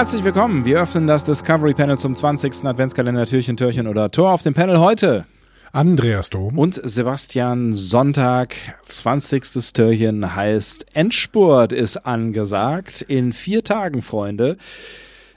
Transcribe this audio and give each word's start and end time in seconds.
Herzlich 0.00 0.24
willkommen. 0.24 0.64
Wir 0.64 0.80
öffnen 0.80 1.06
das 1.06 1.24
Discovery 1.24 1.74
Panel 1.74 1.98
zum 1.98 2.14
20. 2.14 2.64
Adventskalender 2.64 3.26
Türchen, 3.26 3.58
Türchen 3.58 3.86
oder 3.86 4.10
Tor 4.10 4.32
auf 4.32 4.42
dem 4.42 4.54
Panel 4.54 4.78
heute. 4.78 5.26
Andreas 5.72 6.30
Dom. 6.30 6.58
Und 6.58 6.80
Sebastian 6.82 7.74
Sonntag, 7.74 8.56
20. 8.86 9.74
Türchen 9.74 10.34
heißt 10.34 10.96
Endspurt 10.96 11.72
ist 11.72 11.98
angesagt. 11.98 13.02
In 13.02 13.34
vier 13.34 13.62
Tagen, 13.62 14.00
Freunde, 14.00 14.56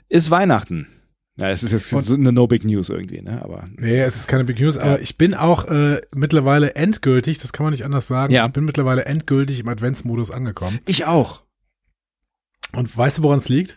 ist 0.08 0.30
Weihnachten. 0.30 0.86
Ja, 1.36 1.50
es 1.50 1.62
ist 1.62 1.72
jetzt 1.72 1.92
Und- 1.92 2.10
eine 2.20 2.32
No 2.32 2.46
Big 2.46 2.64
News 2.64 2.88
irgendwie, 2.88 3.20
ne? 3.20 3.42
Aber 3.44 3.64
Nee, 3.76 4.00
es 4.00 4.14
ist 4.16 4.28
keine 4.28 4.44
Big 4.44 4.58
News, 4.58 4.78
aber 4.78 4.98
ich 4.98 5.18
bin 5.18 5.34
auch 5.34 5.64
äh, 5.66 6.00
mittlerweile 6.14 6.74
endgültig, 6.74 7.36
das 7.38 7.52
kann 7.52 7.64
man 7.64 7.72
nicht 7.72 7.84
anders 7.84 8.06
sagen, 8.06 8.32
Ja. 8.32 8.46
ich 8.46 8.52
bin 8.52 8.64
mittlerweile 8.64 9.04
endgültig 9.04 9.60
im 9.60 9.68
Adventsmodus 9.68 10.30
angekommen. 10.30 10.78
ich 10.86 11.04
auch. 11.04 11.42
Und 12.72 12.96
weißt 12.96 13.18
du, 13.18 13.24
woran 13.24 13.36
es 13.36 13.50
liegt? 13.50 13.76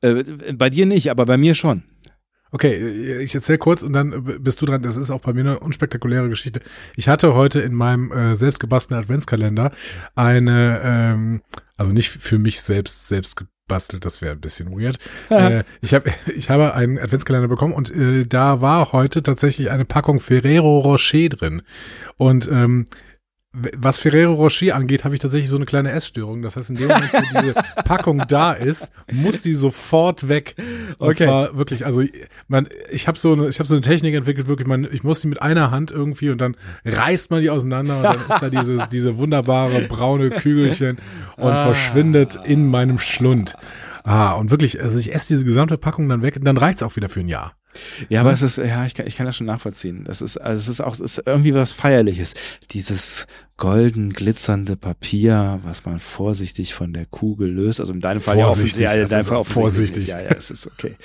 Äh, 0.00 0.52
bei 0.54 0.70
dir 0.70 0.86
nicht, 0.86 1.10
aber 1.10 1.26
bei 1.26 1.36
mir 1.36 1.54
schon. 1.54 1.82
Okay, 2.52 3.18
ich 3.20 3.34
erzähle 3.34 3.58
kurz 3.58 3.82
und 3.82 3.92
dann 3.92 4.24
bist 4.42 4.60
du 4.60 4.66
dran. 4.66 4.82
Das 4.82 4.96
ist 4.96 5.10
auch 5.10 5.20
bei 5.20 5.32
mir 5.32 5.40
eine 5.40 5.60
unspektakuläre 5.60 6.28
Geschichte. 6.28 6.60
Ich 6.96 7.08
hatte 7.08 7.34
heute 7.34 7.60
in 7.60 7.74
meinem 7.74 8.10
äh, 8.10 8.34
selbstgebastelten 8.34 9.04
Adventskalender 9.04 9.70
eine, 10.16 10.80
ähm, 10.82 11.42
also 11.76 11.92
nicht 11.92 12.10
für 12.10 12.38
mich 12.38 12.60
selbst 12.60 13.06
selbst 13.06 13.36
gebastelt, 13.36 14.04
das 14.04 14.20
wäre 14.20 14.32
ein 14.32 14.40
bisschen 14.40 14.72
weird. 14.72 14.98
äh, 15.30 15.62
ich 15.80 15.94
habe 15.94 16.10
ich 16.34 16.50
habe 16.50 16.74
einen 16.74 16.98
Adventskalender 16.98 17.48
bekommen 17.48 17.72
und 17.72 17.94
äh, 17.94 18.26
da 18.26 18.60
war 18.60 18.90
heute 18.92 19.22
tatsächlich 19.22 19.70
eine 19.70 19.84
Packung 19.84 20.18
Ferrero 20.18 20.80
Rocher 20.80 21.28
drin. 21.28 21.62
Und 22.16 22.48
ähm, 22.50 22.86
was 23.52 23.98
Ferrero 23.98 24.34
Rocher 24.34 24.76
angeht, 24.76 25.02
habe 25.04 25.14
ich 25.16 25.20
tatsächlich 25.20 25.48
so 25.48 25.56
eine 25.56 25.66
kleine 25.66 25.90
Essstörung. 25.90 26.40
Das 26.42 26.54
heißt, 26.56 26.70
in 26.70 26.76
dem 26.76 26.86
Moment, 26.86 27.12
wo 27.12 27.40
diese 27.40 27.54
Packung 27.84 28.22
da 28.28 28.52
ist, 28.52 28.92
muss 29.10 29.42
die 29.42 29.54
sofort 29.54 30.28
weg. 30.28 30.54
Und 30.98 31.08
Okay. 31.08 31.24
zwar 31.24 31.56
wirklich, 31.56 31.84
also 31.84 32.04
man, 32.46 32.68
ich 32.92 33.08
habe 33.08 33.18
so 33.18 33.32
eine, 33.32 33.48
ich 33.48 33.58
habe 33.58 33.66
so 33.68 33.74
eine 33.74 33.80
Technik 33.80 34.14
entwickelt, 34.14 34.46
wirklich, 34.46 34.68
man, 34.68 34.86
ich 34.92 35.02
muss 35.02 35.20
die 35.20 35.26
mit 35.26 35.42
einer 35.42 35.72
Hand 35.72 35.90
irgendwie 35.90 36.30
und 36.30 36.40
dann 36.40 36.56
reißt 36.84 37.32
man 37.32 37.40
die 37.40 37.50
auseinander 37.50 37.96
und 37.96 38.04
dann 38.04 38.20
ist 38.20 38.42
da 38.42 38.50
dieses, 38.50 38.88
diese 38.92 39.16
wunderbare 39.16 39.80
braune 39.82 40.30
Kügelchen 40.30 40.98
und 41.36 41.52
verschwindet 41.52 42.38
in 42.44 42.68
meinem 42.68 43.00
Schlund. 43.00 43.56
Ah, 44.04 44.32
und 44.32 44.50
wirklich, 44.52 44.80
also 44.82 44.96
ich 44.98 45.12
esse 45.12 45.28
diese 45.28 45.44
gesamte 45.44 45.76
Packung 45.76 46.08
dann 46.08 46.22
weg 46.22 46.36
und 46.36 46.44
dann 46.44 46.56
reicht's 46.56 46.82
auch 46.84 46.94
wieder 46.96 47.08
für 47.08 47.20
ein 47.20 47.28
Jahr. 47.28 47.52
Ja, 48.08 48.20
aber 48.20 48.32
es 48.32 48.42
ist, 48.42 48.58
ja, 48.58 48.84
ich 48.84 48.94
kann, 48.94 49.06
ich 49.06 49.16
kann 49.16 49.26
das 49.26 49.36
schon 49.36 49.46
nachvollziehen. 49.46 50.04
Das 50.04 50.22
ist, 50.22 50.36
also 50.38 50.60
es 50.60 50.68
ist 50.68 50.80
auch, 50.80 50.94
es 50.94 51.00
ist 51.00 51.22
irgendwie 51.26 51.54
was 51.54 51.72
Feierliches. 51.72 52.34
Dieses 52.70 53.26
golden 53.60 54.12
glitzernde 54.12 54.76
Papier, 54.76 55.60
was 55.62 55.84
man 55.84 56.00
vorsichtig 56.00 56.72
von 56.72 56.94
der 56.94 57.04
Kugel 57.04 57.50
löst. 57.50 57.78
Also 57.78 57.92
in 57.92 58.00
deinem 58.00 58.22
Fall 58.22 58.38
ja 58.38 58.46
Vorsichtig, 58.46 58.86
offensichtlich. 58.86 58.96
Ja, 58.96 59.02
in 59.02 59.10
deinem 59.10 59.24
Fall 59.24 59.36
auch 59.36 59.46
vorsichtig. 59.46 60.06
Ja, 60.08 60.20
ja, 60.20 60.30
es 60.30 60.50
ist 60.50 60.66
okay. 60.66 60.96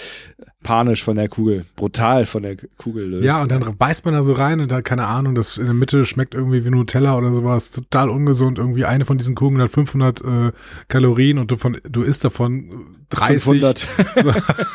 Panisch 0.64 1.04
von 1.04 1.18
der 1.18 1.28
Kugel, 1.28 1.66
brutal 1.76 2.26
von 2.26 2.44
der 2.44 2.56
Kugel 2.78 3.10
löst. 3.10 3.26
Ja, 3.26 3.42
und 3.42 3.52
dann 3.52 3.78
beißt 3.78 4.06
man 4.06 4.14
da 4.14 4.24
so 4.24 4.34
rein 4.34 4.62
und 4.62 4.72
da, 4.72 4.82
keine 4.82 5.06
Ahnung, 5.06 5.36
das 5.36 5.58
in 5.58 5.66
der 5.66 5.74
Mitte 5.74 6.06
schmeckt 6.06 6.34
irgendwie 6.34 6.66
wie 6.66 6.70
Nutella 6.70 7.18
oder 7.18 7.34
sowas, 7.34 7.72
total 7.72 8.10
ungesund. 8.10 8.58
Irgendwie 8.58 8.86
eine 8.86 9.04
von 9.04 9.18
diesen 9.18 9.36
Kugeln 9.36 9.62
hat 9.62 9.70
500 9.70 10.22
äh, 10.22 10.52
Kalorien 10.88 11.38
und 11.38 11.52
du, 11.52 11.58
von, 11.58 11.78
du 11.84 12.04
isst 12.04 12.24
davon 12.24 12.96
30. 13.10 13.44
500. 13.44 13.88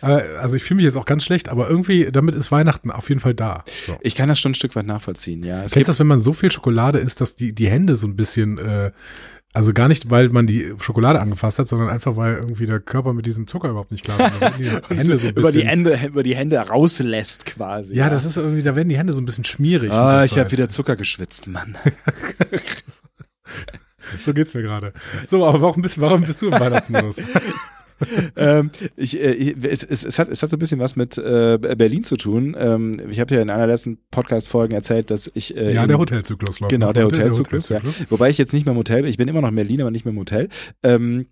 Also 0.00 0.56
ich 0.56 0.62
fühle 0.62 0.76
mich 0.76 0.84
jetzt 0.84 0.96
auch 0.96 1.04
ganz 1.04 1.24
schlecht, 1.24 1.48
aber 1.48 1.68
irgendwie, 1.68 2.10
damit 2.10 2.34
ist 2.34 2.50
Weihnachten 2.50 2.90
auf 2.90 3.08
jeden 3.08 3.20
Fall 3.20 3.34
da. 3.34 3.64
So. 3.86 3.96
Ich 4.00 4.14
kann 4.14 4.28
das 4.28 4.40
schon 4.40 4.52
ein 4.52 4.54
Stück 4.56 4.74
weit 4.76 4.86
nachvollziehen, 4.86 5.44
ja. 5.44 5.64
Es 5.64 5.72
Kennst 5.72 5.88
du 5.88 5.92
das, 5.92 6.00
wenn 6.00 6.06
man 6.06 6.20
so 6.20 6.32
viel 6.32 6.50
Schokolade 6.50 6.98
isst, 6.98 7.20
dass 7.20 7.36
die, 7.36 7.54
die 7.54 7.68
Hände 7.68 7.96
so 7.96 8.06
ein 8.06 8.16
bisschen, 8.16 8.58
äh, 8.58 8.90
also 9.52 9.72
gar 9.72 9.88
nicht, 9.88 10.10
weil 10.10 10.30
man 10.30 10.46
die 10.46 10.72
Schokolade 10.80 11.20
angefasst 11.20 11.58
hat, 11.58 11.68
sondern 11.68 11.90
einfach, 11.90 12.16
weil 12.16 12.34
irgendwie 12.34 12.66
der 12.66 12.80
Körper 12.80 13.12
mit 13.12 13.26
diesem 13.26 13.46
Zucker 13.46 13.68
überhaupt 13.68 13.92
nicht 13.92 14.04
klar 14.04 14.18
ist. 14.18 14.58
Die 14.58 14.64
Hände 14.96 15.18
so 15.18 15.28
ein 15.28 15.34
über 15.34 15.52
die 15.52 15.66
Hände, 15.66 16.00
über 16.06 16.22
die 16.22 16.34
Hände 16.34 16.58
rauslässt 16.58 17.44
quasi. 17.44 17.94
Ja, 17.94 18.08
das 18.08 18.24
ist 18.24 18.38
irgendwie, 18.38 18.62
da 18.62 18.74
werden 18.74 18.88
die 18.88 18.96
Hände 18.96 19.12
so 19.12 19.20
ein 19.20 19.26
bisschen 19.26 19.44
schmierig. 19.44 19.92
Ah, 19.92 20.24
ich 20.24 20.38
habe 20.38 20.50
wieder 20.50 20.68
Zucker 20.68 20.96
geschwitzt, 20.96 21.46
Mann. 21.46 21.76
So 24.24 24.34
geht's 24.34 24.54
mir 24.54 24.62
gerade. 24.62 24.92
So, 25.26 25.46
aber 25.46 25.60
warum 25.60 25.82
bist, 25.82 26.00
warum 26.00 26.22
bist 26.22 26.42
du 26.42 26.48
im 26.48 26.52
Weihnachtsmodus? 26.52 27.16
ähm, 28.36 28.70
ich, 28.96 29.20
äh, 29.20 29.32
ich, 29.32 29.56
es, 29.64 29.84
es, 29.84 30.04
es, 30.04 30.18
hat, 30.18 30.28
es 30.28 30.42
hat 30.42 30.50
so 30.50 30.56
ein 30.56 30.58
bisschen 30.58 30.80
was 30.80 30.96
mit 30.96 31.18
äh, 31.18 31.58
Berlin 31.58 32.04
zu 32.04 32.16
tun. 32.16 32.56
Ähm, 32.58 32.96
ich 33.10 33.20
habe 33.20 33.34
ja 33.34 33.40
in 33.40 33.50
einer 33.50 33.66
der 33.66 33.74
letzten 33.74 33.98
Podcast-Folgen 34.10 34.74
erzählt, 34.74 35.10
dass 35.10 35.30
ich 35.34 35.56
äh, 35.56 35.74
ja, 35.74 35.86
der 35.86 35.98
Hotelzyklus 35.98 36.60
läuft. 36.60 36.70
Genau, 36.70 36.86
noch. 36.86 36.92
der 36.92 37.04
Hotelzyklus, 37.04 37.68
ja. 37.68 37.80
Wobei 38.08 38.30
ich 38.30 38.38
jetzt 38.38 38.52
nicht 38.52 38.66
mehr 38.66 38.72
im 38.72 38.78
Hotel 38.78 39.02
bin. 39.02 39.10
Ich 39.10 39.16
bin 39.16 39.28
immer 39.28 39.40
noch 39.40 39.50
in 39.50 39.56
Berlin, 39.56 39.80
aber 39.80 39.90
nicht 39.90 40.04
mehr 40.04 40.12
im 40.12 40.18
Hotel. 40.18 40.48
Ähm, 40.82 41.26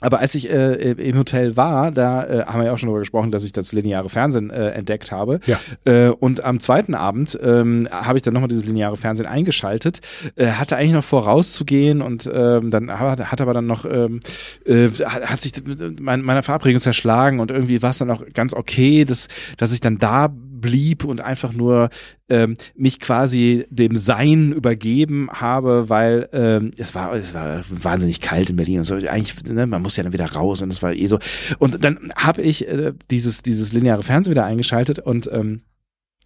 aber 0.00 0.20
als 0.20 0.34
ich 0.34 0.50
äh, 0.50 0.92
im 0.92 1.18
Hotel 1.18 1.56
war, 1.56 1.90
da 1.90 2.24
äh, 2.24 2.44
haben 2.44 2.60
wir 2.60 2.66
ja 2.66 2.72
auch 2.72 2.78
schon 2.78 2.88
darüber 2.88 3.00
gesprochen, 3.00 3.30
dass 3.30 3.44
ich 3.44 3.52
das 3.52 3.72
lineare 3.72 4.10
Fernsehen 4.10 4.50
äh, 4.50 4.70
entdeckt 4.70 5.10
habe. 5.10 5.40
Ja. 5.46 5.58
Äh, 5.86 6.10
und 6.10 6.44
am 6.44 6.60
zweiten 6.60 6.94
Abend 6.94 7.38
ähm, 7.42 7.88
habe 7.90 8.18
ich 8.18 8.22
dann 8.22 8.34
nochmal 8.34 8.48
dieses 8.48 8.66
lineare 8.66 8.98
Fernsehen 8.98 9.26
eingeschaltet, 9.26 10.00
äh, 10.36 10.48
hatte 10.48 10.76
eigentlich 10.76 10.92
noch 10.92 11.04
vor 11.04 11.24
rauszugehen 11.24 12.02
und 12.02 12.30
ähm, 12.32 12.68
dann 12.68 12.90
hat, 12.90 13.32
hat 13.32 13.40
aber 13.40 13.54
dann 13.54 13.66
noch, 13.66 13.86
ähm, 13.86 14.20
äh, 14.66 14.88
hat, 14.88 15.40
sich 15.40 15.52
mein, 15.98 16.20
meiner 16.20 16.42
Verabredung 16.42 16.80
zerschlagen 16.80 17.40
und 17.40 17.50
irgendwie 17.50 17.80
war 17.80 17.90
es 17.90 17.98
dann 17.98 18.10
auch 18.10 18.22
ganz 18.34 18.52
okay, 18.52 19.06
dass, 19.06 19.28
dass 19.56 19.72
ich 19.72 19.80
dann 19.80 19.98
da 19.98 20.28
blieb 20.60 21.04
und 21.04 21.20
einfach 21.20 21.52
nur 21.52 21.90
ähm, 22.28 22.56
mich 22.74 22.98
quasi 23.00 23.66
dem 23.70 23.96
Sein 23.96 24.52
übergeben 24.52 25.28
habe, 25.32 25.88
weil 25.88 26.28
ähm, 26.32 26.70
es 26.76 26.94
war 26.94 27.12
es 27.14 27.34
war 27.34 27.62
wahnsinnig 27.70 28.20
kalt 28.20 28.50
in 28.50 28.56
Berlin 28.56 28.78
und 28.78 28.84
so 28.84 28.94
eigentlich 28.94 29.34
ne, 29.44 29.66
man 29.66 29.82
muss 29.82 29.96
ja 29.96 30.02
dann 30.02 30.12
wieder 30.12 30.30
raus 30.32 30.62
und 30.62 30.72
es 30.72 30.82
war 30.82 30.92
eh 30.92 31.06
so 31.06 31.18
und 31.58 31.84
dann 31.84 32.10
habe 32.16 32.42
ich 32.42 32.66
äh, 32.68 32.92
dieses 33.10 33.42
dieses 33.42 33.72
lineare 33.72 34.02
Fernsehen 34.02 34.32
wieder 34.32 34.44
eingeschaltet 34.44 34.98
und 34.98 35.30
ähm, 35.32 35.62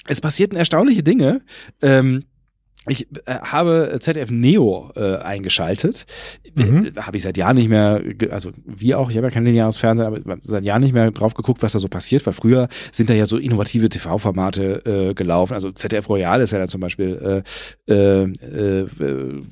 es 0.07 0.21
passierten 0.21 0.57
erstaunliche 0.57 1.03
Dinge. 1.03 1.43
Ähm, 1.83 2.25
ich 2.87 3.09
äh, 3.27 3.35
habe 3.43 3.99
ZDF 4.01 4.31
Neo 4.31 4.91
äh, 4.97 5.17
eingeschaltet. 5.17 6.07
Mhm. 6.57 6.87
Äh, 6.87 7.01
Habe 7.01 7.19
ich 7.19 7.23
seit 7.23 7.37
Jahren 7.37 7.57
nicht 7.57 7.69
mehr, 7.69 8.03
also 8.31 8.53
wie 8.65 8.95
auch, 8.95 9.11
ich 9.11 9.17
habe 9.19 9.27
ja 9.27 9.31
kein 9.31 9.45
lineares 9.45 9.77
Fernsehen, 9.77 10.07
aber 10.07 10.39
seit 10.43 10.65
Jahren 10.65 10.83
nicht 10.83 10.95
mehr 10.95 11.11
drauf 11.11 11.35
geguckt, 11.35 11.63
was 11.63 11.73
da 11.73 11.79
so 11.79 11.89
passiert, 11.89 12.25
weil 12.25 12.33
früher 12.33 12.69
sind 12.91 13.11
da 13.11 13.15
ja 13.15 13.27
so 13.27 13.37
innovative 13.37 13.91
TV-Formate 13.91 15.11
äh, 15.11 15.15
gelaufen. 15.15 15.53
Also 15.53 15.71
ZDF 15.73 16.09
Royal 16.09 16.41
ist 16.41 16.53
ja 16.53 16.59
dann 16.59 16.69
zum 16.69 16.81
Beispiel 16.81 17.45
äh, 17.87 17.93
äh, 17.93 18.23
äh, 18.23 18.87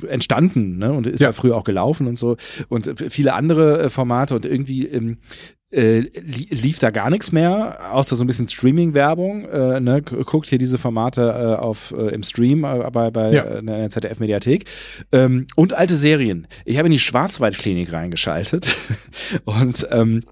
entstanden 0.08 0.78
ne? 0.78 0.92
und 0.92 1.06
ist 1.06 1.20
ja. 1.20 1.28
Ja. 1.28 1.32
früher 1.32 1.56
auch 1.56 1.64
gelaufen 1.64 2.06
und 2.06 2.16
so. 2.16 2.36
Und 2.68 2.94
viele 3.10 3.34
andere 3.34 3.82
äh, 3.82 3.90
Formate 3.90 4.36
und 4.36 4.46
irgendwie 4.46 4.86
ähm, 4.86 5.18
äh, 5.70 6.00
li 6.00 6.48
lief 6.50 6.78
da 6.78 6.90
gar 6.90 7.10
nichts 7.10 7.30
mehr, 7.32 7.92
außer 7.92 8.16
so 8.16 8.24
ein 8.24 8.26
bisschen 8.26 8.46
Streaming-Werbung. 8.46 9.44
Äh, 9.44 9.80
ne? 9.80 10.02
Guckt 10.02 10.48
hier 10.48 10.58
diese 10.58 10.78
Formate 10.78 11.22
äh, 11.22 11.60
auf 11.60 11.92
äh, 11.96 12.14
im 12.14 12.22
Stream 12.22 12.64
äh, 12.64 12.90
bei, 12.90 13.10
bei 13.10 13.30
Ja. 13.30 13.42
äh, 13.42 13.58
in 13.58 13.66
der 13.66 13.90
ZDF-Mediathek. 13.90 14.64
Ähm, 15.12 15.46
und 15.56 15.74
alte 15.74 15.96
Serien. 15.96 16.46
Ich 16.64 16.78
habe 16.78 16.86
in 16.88 16.92
die 16.92 16.98
Schwarzwaldklinik 16.98 17.92
reingeschaltet 17.92 18.76
und 19.44 19.86
ähm, 19.90 20.24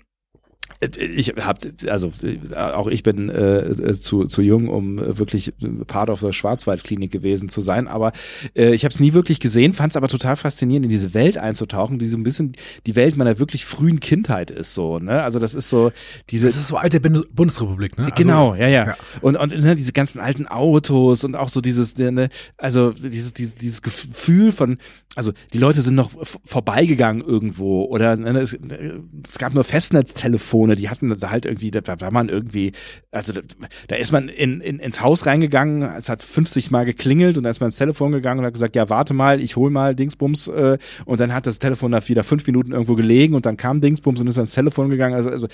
ich 0.99 1.35
habe 1.41 1.73
also 1.89 2.13
auch 2.55 2.87
ich 2.89 3.03
bin 3.03 3.29
äh, 3.29 3.95
zu 3.99 4.25
zu 4.27 4.43
jung, 4.43 4.69
um 4.69 4.99
wirklich 5.19 5.55
Part 5.87 6.11
of 6.11 6.21
the 6.21 6.33
Schwarzwaldklinik 6.33 7.11
gewesen 7.11 7.49
zu 7.49 7.61
sein, 7.61 7.89
aber 7.89 8.13
äh, 8.55 8.75
ich 8.75 8.85
habe 8.85 8.93
es 8.93 9.01
nie 9.01 9.13
wirklich 9.15 9.41
gesehen, 9.41 9.73
fand 9.73 9.93
es 9.93 9.97
aber 9.97 10.09
total 10.09 10.37
faszinierend, 10.37 10.85
in 10.87 10.91
diese 10.91 11.15
Welt 11.15 11.39
einzutauchen, 11.39 11.99
die 11.99 12.07
so 12.07 12.17
ein 12.19 12.23
bisschen 12.23 12.53
die 12.87 12.97
Welt 12.97 13.17
meiner 13.17 13.39
wirklich 13.39 13.65
frühen 13.65 14.01
Kindheit 14.01 14.51
ist 14.51 14.75
so, 14.75 14.99
ne? 14.99 15.23
Also 15.23 15.39
das 15.39 15.55
ist 15.55 15.69
so 15.69 15.93
diese 16.31 16.47
Das 16.47 16.57
ist 16.57 16.69
so 16.69 16.77
alte 16.77 16.99
Bundes- 17.01 17.27
Bundesrepublik, 17.33 17.97
ne? 17.99 18.05
Also, 18.07 18.15
Genau, 18.17 18.55
ja, 18.55 18.69
ja. 18.69 18.87
ja. 18.87 18.97
Und, 19.21 19.37
und 19.37 19.57
ne, 19.59 19.77
diese 19.77 19.93
ganzen 19.93 20.21
alten 20.21 20.47
Autos 20.47 21.25
und 21.25 21.35
auch 21.37 21.49
so 21.49 21.61
dieses, 21.61 21.97
ne, 21.97 22.29
also 22.59 22.91
dieses, 22.93 23.33
dieses, 23.35 23.55
dieses 23.55 23.83
Gefühl 23.83 24.53
von, 24.53 24.79
also 25.15 25.33
die 25.53 25.59
Leute 25.59 25.81
sind 25.83 25.95
noch 25.95 26.11
vorbeigegangen 26.45 27.23
irgendwo 27.23 27.85
oder 27.85 28.17
ne, 28.17 28.39
es, 28.41 28.53
es 28.53 29.39
gab 29.39 29.55
nur 29.55 29.65
Festnetztelefone 29.65 30.66
Telefone, 30.67 30.77
die 30.77 30.89
hatten 30.89 31.19
da 31.19 31.31
halt 31.31 31.47
irgendwie, 31.47 31.71
da 31.71 32.01
war 32.01 32.11
man 32.11 32.29
irgendwie, 32.29 32.73
also 33.11 33.33
da, 33.33 33.41
da 33.89 33.97
ist 33.97 34.13
man 34.13 34.29
in, 34.29 34.61
in, 34.61 34.79
ins 34.79 35.01
Haus 35.01 35.27
reingegangen, 35.27 35.83
es 35.83 36.09
hat 36.09 36.23
50 36.23 36.71
Mal 36.71 36.85
geklingelt 36.85 37.37
und 37.37 37.45
dann 37.45 37.51
ist 37.51 37.61
man 37.61 37.69
ins 37.69 37.77
Telefon 37.77 38.13
gegangen 38.13 38.41
und 38.41 38.47
hat 38.47 38.55
gesagt, 38.55 38.77
ja, 38.77 38.89
warte 38.89 39.15
mal, 39.15 39.41
ich 39.41 39.57
hol 39.57 39.71
mal 39.71 39.95
Dingsbums 39.95 40.49
äh, 40.49 40.79
und 41.05 41.21
dann 41.21 41.33
hat 41.33 41.47
das 41.47 41.59
Telefon 41.59 41.93
da 41.93 42.07
wieder 42.07 42.25
fünf 42.25 42.47
Minuten 42.47 42.73
irgendwo 42.73 42.95
gelegen 42.95 43.35
und 43.35 43.47
dann 43.47 43.57
kam 43.57 43.81
Dingsbums 43.81 44.21
und 44.21 44.27
ist 44.27 44.39
ans 44.39 44.55
Telefon 44.55 44.91
gegangen. 44.91 45.15
Also, 45.15 45.31
also 45.31 45.49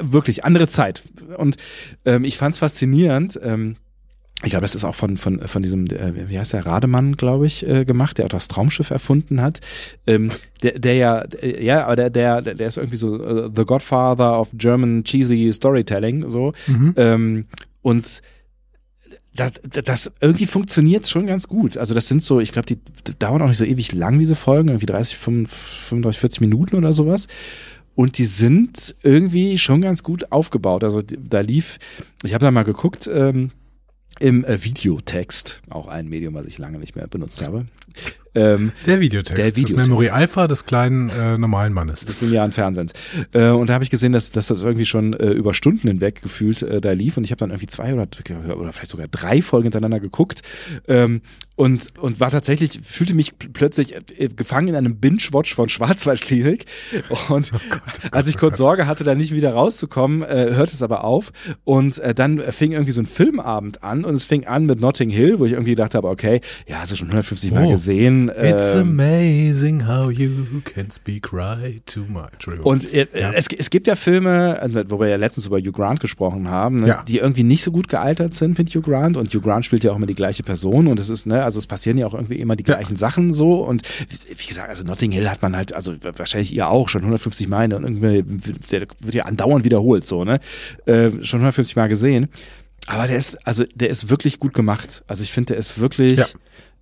wirklich 0.00 0.44
andere 0.44 0.66
Zeit. 0.68 1.02
Und 1.36 1.56
ähm, 2.04 2.24
ich 2.24 2.36
fand 2.36 2.54
es 2.54 2.58
faszinierend. 2.58 3.38
Ähm, 3.42 3.76
ich 4.42 4.50
glaube, 4.50 4.62
das 4.62 4.74
ist 4.74 4.84
auch 4.84 4.94
von, 4.94 5.16
von, 5.16 5.40
von 5.48 5.62
diesem, 5.62 5.86
äh, 5.86 6.28
wie 6.28 6.38
heißt 6.38 6.52
der, 6.52 6.66
Rademann, 6.66 7.16
glaube 7.16 7.46
ich, 7.46 7.66
äh, 7.66 7.86
gemacht, 7.86 8.18
der 8.18 8.26
auch 8.26 8.30
das 8.30 8.48
Traumschiff 8.48 8.90
erfunden 8.90 9.40
hat. 9.40 9.60
Ähm, 10.06 10.28
der, 10.62 10.78
der 10.78 10.94
ja, 10.94 11.20
äh, 11.40 11.64
ja, 11.64 11.84
aber 11.86 11.96
der, 11.96 12.10
der, 12.10 12.42
der 12.42 12.66
ist 12.66 12.76
irgendwie 12.76 12.98
so 12.98 13.14
uh, 13.14 13.50
The 13.54 13.64
Godfather 13.64 14.38
of 14.38 14.50
German 14.52 15.04
Cheesy 15.04 15.50
Storytelling, 15.52 16.28
so. 16.28 16.52
Mhm. 16.66 16.94
Ähm, 16.96 17.46
und 17.80 18.20
das, 19.34 19.52
das 19.84 20.12
irgendwie 20.20 20.46
funktioniert 20.46 21.06
schon 21.08 21.26
ganz 21.26 21.48
gut. 21.48 21.78
Also 21.78 21.94
das 21.94 22.08
sind 22.08 22.22
so, 22.22 22.38
ich 22.40 22.52
glaube, 22.52 22.66
die 22.66 22.78
dauern 23.18 23.40
auch 23.40 23.48
nicht 23.48 23.56
so 23.56 23.64
ewig 23.64 23.92
lang, 23.92 24.18
diese 24.18 24.36
Folgen, 24.36 24.68
irgendwie 24.68 24.86
30, 24.86 25.16
35, 25.16 26.20
40 26.20 26.40
Minuten 26.42 26.76
oder 26.76 26.92
sowas. 26.92 27.26
Und 27.94 28.18
die 28.18 28.26
sind 28.26 28.94
irgendwie 29.02 29.56
schon 29.56 29.80
ganz 29.80 30.02
gut 30.02 30.30
aufgebaut. 30.30 30.84
Also 30.84 31.00
da 31.02 31.40
lief, 31.40 31.78
ich 32.22 32.34
habe 32.34 32.44
da 32.44 32.50
mal 32.50 32.64
geguckt, 32.64 33.08
ähm, 33.12 33.50
im 34.18 34.44
äh, 34.44 34.62
Videotext, 34.62 35.62
auch 35.70 35.88
ein 35.88 36.08
Medium, 36.08 36.34
was 36.34 36.46
ich 36.46 36.58
lange 36.58 36.78
nicht 36.78 36.96
mehr 36.96 37.06
benutzt 37.06 37.44
habe. 37.44 37.66
Ähm, 38.36 38.72
der 38.86 39.00
Videotext, 39.00 39.38
der 39.38 39.46
Videotext. 39.46 39.78
das 39.78 39.88
Memory 39.88 40.10
Alpha 40.10 40.46
des 40.46 40.66
kleinen 40.66 41.08
äh, 41.08 41.38
normalen 41.38 41.72
Mannes. 41.72 42.04
Das 42.04 42.20
sind 42.20 42.32
ja 42.32 42.44
ein 42.44 42.52
Fernsehens. 42.52 42.92
Äh, 43.32 43.48
und 43.48 43.70
da 43.70 43.74
habe 43.74 43.84
ich 43.84 43.88
gesehen, 43.88 44.12
dass, 44.12 44.30
dass 44.30 44.48
das 44.48 44.60
irgendwie 44.60 44.84
schon 44.84 45.14
äh, 45.14 45.30
über 45.30 45.54
Stunden 45.54 45.88
hinweg 45.88 46.20
gefühlt 46.20 46.60
äh, 46.60 46.82
da 46.82 46.92
lief. 46.92 47.16
Und 47.16 47.24
ich 47.24 47.30
habe 47.30 47.38
dann 47.38 47.48
irgendwie 47.50 47.66
zwei 47.66 47.94
oder, 47.94 48.06
oder 48.58 48.72
vielleicht 48.74 48.90
sogar 48.90 49.08
drei 49.08 49.40
Folgen 49.40 49.64
hintereinander 49.64 50.00
geguckt. 50.00 50.42
Ähm, 50.86 51.22
und, 51.56 51.98
und 51.98 52.20
war 52.20 52.30
tatsächlich, 52.30 52.78
fühlte 52.82 53.14
mich 53.14 53.38
plötzlich 53.38 53.94
äh, 53.94 54.28
gefangen 54.28 54.68
in 54.68 54.74
einem 54.74 54.96
Binge-Watch 54.98 55.54
von 55.54 55.70
Schwarzwaldklinik. 55.70 56.66
Und 57.28 57.50
oh 57.54 57.58
Gott, 57.70 57.80
oh 57.82 58.00
Gott, 58.02 58.12
als 58.12 58.28
ich 58.28 58.36
oh 58.36 58.40
kurz 58.40 58.58
Sorge 58.58 58.86
hatte, 58.86 59.04
da 59.04 59.14
nicht 59.14 59.32
wieder 59.32 59.54
rauszukommen, 59.54 60.22
äh, 60.22 60.52
hört 60.52 60.72
es 60.72 60.82
aber 60.82 61.04
auf. 61.04 61.32
Und 61.64 61.98
äh, 61.98 62.14
dann 62.14 62.40
fing 62.52 62.72
irgendwie 62.72 62.92
so 62.92 63.00
ein 63.00 63.06
Filmabend 63.06 63.82
an 63.82 64.04
und 64.04 64.14
es 64.14 64.24
fing 64.24 64.46
an 64.46 64.66
mit 64.66 64.80
Notting 64.80 65.08
Hill, 65.08 65.38
wo 65.38 65.46
ich 65.46 65.52
irgendwie 65.52 65.70
gedacht 65.70 65.94
habe, 65.94 66.08
okay, 66.08 66.40
ja, 66.68 66.80
hast 66.80 66.92
du 66.92 66.96
schon 66.96 67.08
150 67.08 67.52
Mal 67.52 67.64
oh. 67.64 67.70
gesehen. 67.70 68.28
It's 68.28 68.74
ähm, 68.74 69.00
amazing 69.00 69.86
how 69.86 70.10
you 70.10 70.30
can 70.64 70.90
speak 70.90 71.32
right 71.32 71.84
to 71.86 72.00
my 72.00 72.26
true. 72.38 72.60
Und 72.62 72.92
äh, 72.92 73.06
ja. 73.14 73.32
es, 73.32 73.46
es 73.56 73.70
gibt 73.70 73.86
ja 73.86 73.96
Filme, 73.96 74.60
äh, 74.60 74.84
wo 74.88 75.00
wir 75.00 75.08
ja 75.08 75.16
letztens 75.16 75.46
über 75.46 75.58
Hugh 75.58 75.72
Grant 75.72 76.00
gesprochen 76.00 76.50
haben, 76.50 76.80
ne, 76.80 76.88
ja. 76.88 77.04
die 77.08 77.18
irgendwie 77.18 77.44
nicht 77.44 77.62
so 77.64 77.72
gut 77.72 77.88
gealtert 77.88 78.34
sind 78.34 78.58
mit 78.58 78.68
Hugh 78.74 78.82
Grant. 78.82 79.16
Und 79.16 79.32
Hugh 79.32 79.40
Grant 79.40 79.64
spielt 79.64 79.84
ja 79.84 79.92
auch 79.92 79.96
immer 79.96 80.06
die 80.06 80.14
gleiche 80.14 80.42
Person 80.42 80.86
und 80.86 81.00
es 81.00 81.08
ist, 81.08 81.26
ne, 81.26 81.45
also 81.46 81.58
es 81.58 81.66
passieren 81.66 81.96
ja 81.96 82.06
auch 82.06 82.14
irgendwie 82.14 82.36
immer 82.36 82.56
die 82.56 82.64
gleichen 82.64 82.94
ja. 82.94 82.98
Sachen 82.98 83.32
so. 83.32 83.54
Und 83.64 83.82
wie 84.08 84.46
gesagt, 84.46 84.68
also 84.68 84.84
Notting 84.84 85.12
Hill 85.12 85.30
hat 85.30 85.40
man 85.40 85.56
halt, 85.56 85.72
also 85.72 85.94
wahrscheinlich 86.02 86.54
ihr 86.54 86.68
auch 86.68 86.88
schon 86.90 87.00
150 87.00 87.48
Mal 87.48 87.72
und 87.72 87.84
irgendwie, 87.84 88.22
der 88.70 88.86
wird 89.00 89.14
ja 89.14 89.24
andauernd 89.24 89.64
wiederholt, 89.64 90.06
so, 90.06 90.24
ne? 90.24 90.40
Äh, 90.84 91.10
schon 91.22 91.40
150 91.40 91.76
Mal 91.76 91.88
gesehen. 91.88 92.28
Aber 92.86 93.08
der 93.08 93.16
ist, 93.16 93.46
also 93.46 93.64
der 93.74 93.88
ist 93.88 94.10
wirklich 94.10 94.38
gut 94.38 94.54
gemacht. 94.54 95.02
Also 95.08 95.22
ich 95.22 95.32
finde, 95.32 95.54
der 95.54 95.56
ist 95.56 95.80
wirklich. 95.80 96.18
Ja 96.18 96.26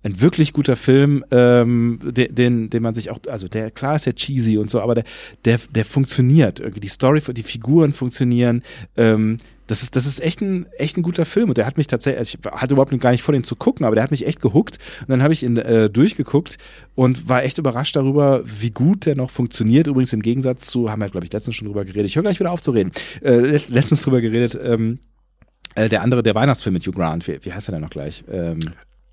ein 0.05 0.21
wirklich 0.21 0.53
guter 0.53 0.75
Film, 0.75 1.25
ähm, 1.31 1.97
den, 2.03 2.35
den, 2.35 2.69
den 2.69 2.83
man 2.83 2.93
sich 2.93 3.09
auch, 3.09 3.17
also 3.27 3.47
der, 3.47 3.71
klar 3.71 3.95
ist 3.95 4.05
der 4.05 4.13
cheesy 4.13 4.59
und 4.59 4.69
so, 4.69 4.79
aber 4.79 4.93
der, 4.93 5.03
der, 5.45 5.59
der 5.71 5.83
funktioniert. 5.83 6.59
Irgendwie 6.59 6.81
die 6.81 6.89
Story, 6.89 7.23
die 7.33 7.41
Figuren 7.41 7.91
funktionieren. 7.91 8.61
Ähm, 8.95 9.39
das 9.67 9.83
ist, 9.83 9.95
das 9.95 10.05
ist 10.05 10.21
echt 10.21 10.41
ein, 10.41 10.67
echt 10.77 10.97
ein 10.97 11.03
guter 11.03 11.25
Film 11.25 11.49
und 11.49 11.57
der 11.57 11.65
hat 11.65 11.77
mich 11.77 11.87
tatsächlich, 11.87 12.19
also 12.19 12.37
ich 12.37 12.51
hatte 12.51 12.73
überhaupt 12.73 12.97
gar 12.99 13.11
nicht 13.11 13.23
vor, 13.23 13.33
den 13.33 13.43
zu 13.43 13.55
gucken, 13.55 13.85
aber 13.85 13.95
der 13.95 14.03
hat 14.03 14.11
mich 14.11 14.25
echt 14.25 14.41
gehuckt 14.41 14.77
und 15.01 15.09
dann 15.09 15.23
habe 15.23 15.33
ich 15.33 15.43
ihn 15.43 15.57
äh, 15.57 15.89
durchgeguckt 15.89 16.57
und 16.93 17.27
war 17.27 17.43
echt 17.43 17.57
überrascht 17.57 17.95
darüber, 17.95 18.41
wie 18.45 18.71
gut 18.71 19.05
der 19.05 19.15
noch 19.15 19.31
funktioniert. 19.31 19.87
Übrigens 19.87 20.13
im 20.13 20.21
Gegensatz 20.21 20.67
zu, 20.67 20.91
haben 20.91 21.01
wir, 21.01 21.09
glaube 21.09 21.25
ich, 21.25 21.33
letztens 21.33 21.55
schon 21.55 21.67
drüber 21.67 21.85
geredet. 21.85 22.07
Ich 22.07 22.15
höre 22.15 22.23
gleich 22.23 22.39
wieder 22.39 22.51
auf 22.51 22.61
zu 22.61 22.71
reden. 22.71 22.91
Äh, 23.21 23.59
letztens 23.69 24.03
drüber 24.03 24.21
geredet, 24.21 24.57
ähm, 24.61 24.99
äh, 25.75 25.89
der 25.89 26.01
andere, 26.01 26.23
der 26.23 26.35
Weihnachtsfilm 26.35 26.73
mit 26.73 26.85
Hugh 26.85 26.95
Grant, 26.95 27.27
wie, 27.27 27.39
wie 27.41 27.53
heißt 27.53 27.69
er 27.69 27.73
denn 27.73 27.81
noch 27.81 27.89
gleich? 27.89 28.23
Ähm, 28.31 28.59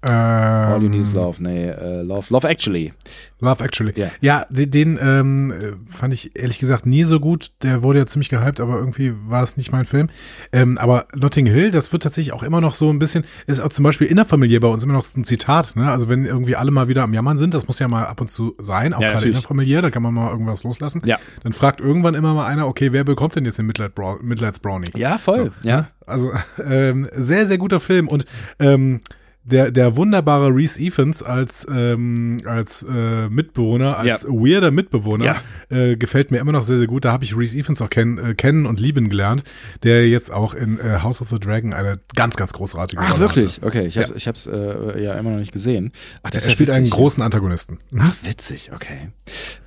ähm, 0.04 0.12
All 0.12 0.82
You 0.82 0.88
Need 0.88 1.00
Is 1.00 1.12
Love, 1.12 1.42
nee, 1.42 1.70
uh, 1.70 2.02
Love, 2.02 2.26
Love 2.30 2.48
Actually. 2.48 2.92
Love 3.40 3.62
Actually. 3.62 3.92
Ja, 3.96 4.10
ja 4.20 4.46
den, 4.50 4.70
den 4.70 4.98
ähm, 5.00 5.54
fand 5.86 6.12
ich 6.12 6.36
ehrlich 6.36 6.58
gesagt 6.58 6.86
nie 6.86 7.04
so 7.04 7.20
gut. 7.20 7.52
Der 7.62 7.82
wurde 7.82 8.00
ja 8.00 8.06
ziemlich 8.06 8.28
gehypt, 8.28 8.60
aber 8.60 8.78
irgendwie 8.78 9.14
war 9.28 9.42
es 9.42 9.56
nicht 9.56 9.70
mein 9.70 9.84
Film. 9.84 10.08
Ähm, 10.52 10.76
aber 10.78 11.06
Notting 11.14 11.46
Hill, 11.46 11.70
das 11.70 11.92
wird 11.92 12.02
tatsächlich 12.02 12.32
auch 12.32 12.42
immer 12.42 12.60
noch 12.60 12.74
so 12.74 12.90
ein 12.90 12.98
bisschen, 12.98 13.24
ist 13.46 13.60
auch 13.60 13.68
zum 13.68 13.84
Beispiel 13.84 14.08
innerfamiliär 14.08 14.60
bei 14.60 14.68
uns 14.68 14.82
immer 14.82 14.94
noch 14.94 15.06
ein 15.16 15.24
Zitat, 15.24 15.76
ne? 15.76 15.90
Also 15.90 16.08
wenn 16.08 16.24
irgendwie 16.24 16.56
alle 16.56 16.72
mal 16.72 16.88
wieder 16.88 17.04
am 17.04 17.14
Jammern 17.14 17.38
sind, 17.38 17.54
das 17.54 17.68
muss 17.68 17.78
ja 17.78 17.86
mal 17.86 18.06
ab 18.06 18.20
und 18.20 18.28
zu 18.28 18.56
sein, 18.58 18.94
auch 18.94 19.00
ja, 19.00 19.12
gerade 19.12 19.28
innerfamiliär, 19.28 19.82
da 19.82 19.90
kann 19.90 20.02
man 20.02 20.14
mal 20.14 20.30
irgendwas 20.30 20.64
loslassen. 20.64 21.02
Ja. 21.04 21.18
Dann 21.44 21.52
fragt 21.52 21.80
irgendwann 21.80 22.14
immer 22.14 22.34
mal 22.34 22.46
einer, 22.46 22.66
okay, 22.66 22.92
wer 22.92 23.04
bekommt 23.04 23.36
denn 23.36 23.44
jetzt 23.44 23.58
den 23.58 23.66
Mitleid 23.66 23.92
Mitleidsbrownie? 24.22 24.90
Ja, 24.96 25.18
voll. 25.18 25.52
So, 25.62 25.68
ja. 25.68 25.76
Ne? 25.76 25.88
Also 26.06 26.32
ähm, 26.64 27.08
sehr, 27.12 27.46
sehr 27.46 27.58
guter 27.58 27.80
Film 27.80 28.08
und 28.08 28.26
ähm, 28.58 29.00
der, 29.44 29.72
der 29.72 29.96
wunderbare 29.96 30.54
Reese 30.54 30.80
Evans 30.80 31.22
als, 31.22 31.66
ähm, 31.68 32.38
als 32.44 32.86
äh, 32.88 33.28
Mitbewohner, 33.28 33.98
als 33.98 34.22
ja. 34.22 34.28
weirder 34.28 34.70
Mitbewohner, 34.70 35.24
ja. 35.24 35.76
äh, 35.76 35.96
gefällt 35.96 36.30
mir 36.30 36.38
immer 36.38 36.52
noch 36.52 36.62
sehr, 36.62 36.78
sehr 36.78 36.86
gut. 36.86 37.04
Da 37.04 37.12
habe 37.12 37.24
ich 37.24 37.36
Reese 37.36 37.58
Evans 37.58 37.82
auch 37.82 37.90
kenn, 37.90 38.18
äh, 38.18 38.34
kennen 38.34 38.66
und 38.66 38.78
lieben 38.78 39.08
gelernt, 39.08 39.42
der 39.82 40.08
jetzt 40.08 40.32
auch 40.32 40.54
in 40.54 40.78
äh, 40.78 41.00
House 41.02 41.20
of 41.20 41.28
the 41.28 41.40
Dragon 41.40 41.72
eine 41.72 41.98
ganz, 42.14 42.36
ganz 42.36 42.52
großartige 42.52 43.02
Ach, 43.02 43.14
Rolle 43.14 43.20
wirklich? 43.20 43.56
Hatte. 43.56 43.66
Okay, 43.66 43.86
ich 43.86 43.98
habe 43.98 44.10
ja. 44.10 44.14
ich 44.14 44.28
hab's 44.28 44.46
äh, 44.46 45.02
ja 45.02 45.14
immer 45.14 45.30
noch 45.30 45.38
nicht 45.38 45.52
gesehen. 45.52 45.90
Ach, 46.22 46.30
das 46.30 46.44
er 46.44 46.52
spielt 46.52 46.68
witzig. 46.68 46.82
einen 46.82 46.90
großen 46.90 47.22
Antagonisten. 47.22 47.78
Ach, 47.98 48.14
witzig, 48.22 48.70
okay. 48.72 49.10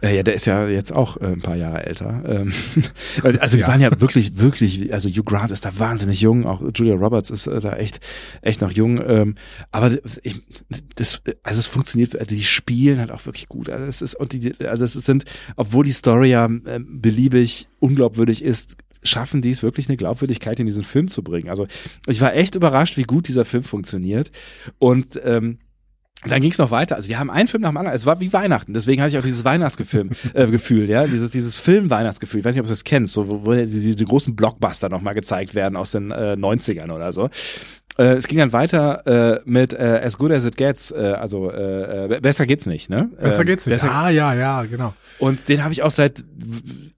Äh, 0.01 0.15
ja, 0.15 0.23
der 0.23 0.35
ist 0.35 0.45
ja 0.45 0.67
jetzt 0.67 0.93
auch 0.93 1.17
äh, 1.17 1.25
ein 1.25 1.41
paar 1.41 1.55
Jahre 1.55 1.85
älter. 1.85 2.23
Ähm, 2.25 2.53
also 3.23 3.57
die 3.57 3.63
waren 3.63 3.81
ja 3.81 3.99
wirklich, 3.99 4.37
wirklich, 4.37 4.93
also 4.93 5.09
Hugh 5.09 5.23
Grant 5.23 5.51
ist 5.51 5.65
da 5.65 5.77
wahnsinnig 5.77 6.21
jung, 6.21 6.45
auch 6.45 6.63
Julia 6.73 6.95
Roberts 6.95 7.29
ist 7.29 7.47
äh, 7.47 7.59
da 7.59 7.73
echt, 7.73 7.99
echt 8.41 8.61
noch 8.61 8.71
jung. 8.71 9.01
Ähm, 9.05 9.35
aber 9.75 9.91
ich, 10.23 10.41
das, 10.95 11.21
also 11.43 11.59
es 11.59 11.67
funktioniert, 11.67 12.17
also 12.17 12.33
die 12.33 12.45
spielen 12.45 12.97
halt 12.97 13.11
auch 13.11 13.25
wirklich 13.25 13.49
gut. 13.49 13.69
Also 13.69 13.85
es 13.85 14.01
ist, 14.01 14.15
und 14.15 14.31
die, 14.31 14.55
also 14.65 14.85
es 14.85 14.93
sind, 14.93 15.25
obwohl 15.57 15.83
die 15.83 15.91
Story 15.91 16.29
ja 16.29 16.45
äh, 16.45 16.79
beliebig 16.79 17.67
unglaubwürdig 17.81 18.41
ist, 18.41 18.77
schaffen 19.03 19.41
die 19.41 19.51
es 19.51 19.63
wirklich 19.63 19.89
eine 19.89 19.97
Glaubwürdigkeit 19.97 20.61
in 20.61 20.65
diesen 20.65 20.85
Film 20.85 21.09
zu 21.09 21.23
bringen. 21.23 21.49
Also 21.49 21.67
ich 22.07 22.21
war 22.21 22.33
echt 22.33 22.55
überrascht, 22.55 22.95
wie 22.95 23.03
gut 23.03 23.27
dieser 23.27 23.43
Film 23.43 23.63
funktioniert. 23.63 24.31
Und 24.79 25.19
ähm, 25.25 25.57
dann 26.25 26.41
ging 26.41 26.51
es 26.51 26.57
noch 26.57 26.71
weiter. 26.71 26.95
Also 26.95 27.09
die 27.09 27.17
haben 27.17 27.29
einen 27.29 27.49
Film 27.49 27.61
nach 27.61 27.71
dem 27.71 27.77
anderen. 27.77 27.97
Es 27.97 28.05
war 28.05 28.21
wie 28.21 28.31
Weihnachten. 28.31 28.73
Deswegen 28.73 29.01
hatte 29.01 29.11
ich 29.11 29.19
auch 29.19 29.25
dieses 29.25 29.43
Weihnachtsgefühl, 29.43 30.09
äh, 30.33 30.85
ja, 30.85 31.05
dieses 31.05 31.31
dieses 31.31 31.55
Film-Weihnachtsgefühl. 31.55 32.39
Ich 32.39 32.45
weiß 32.45 32.55
nicht, 32.55 32.61
ob 32.61 32.65
du 32.65 32.71
das 32.71 32.85
kennst, 32.85 33.11
so 33.11 33.27
wo, 33.27 33.45
wo 33.45 33.53
die, 33.53 33.95
die 33.95 34.05
großen 34.05 34.37
Blockbuster 34.37 34.87
nochmal 34.87 35.15
gezeigt 35.15 35.53
werden 35.53 35.75
aus 35.75 35.91
den 35.91 36.11
äh, 36.11 36.37
90ern 36.39 36.91
oder 36.91 37.11
so. 37.11 37.29
Äh, 37.97 38.15
es 38.15 38.27
ging 38.27 38.37
dann 38.37 38.51
weiter 38.51 39.35
äh, 39.35 39.41
mit 39.45 39.73
äh, 39.73 40.01
As 40.03 40.17
Good 40.17 40.31
As 40.31 40.45
It 40.45 40.57
Gets, 40.57 40.91
äh, 40.91 40.95
also 40.95 41.49
äh, 41.49 42.15
äh 42.15 42.19
besser 42.19 42.45
geht's 42.45 42.65
nicht, 42.65 42.89
ne? 42.89 43.09
Besser 43.19 43.41
ähm, 43.41 43.45
geht's 43.45 43.65
nicht. 43.65 43.75
Besser 43.75 43.91
ah, 43.91 44.09
ja, 44.09 44.33
ja, 44.33 44.63
genau. 44.63 44.93
Und 45.19 45.47
den 45.47 45.63
habe 45.63 45.73
ich 45.73 45.81
auch 45.83 45.91
seit 45.91 46.23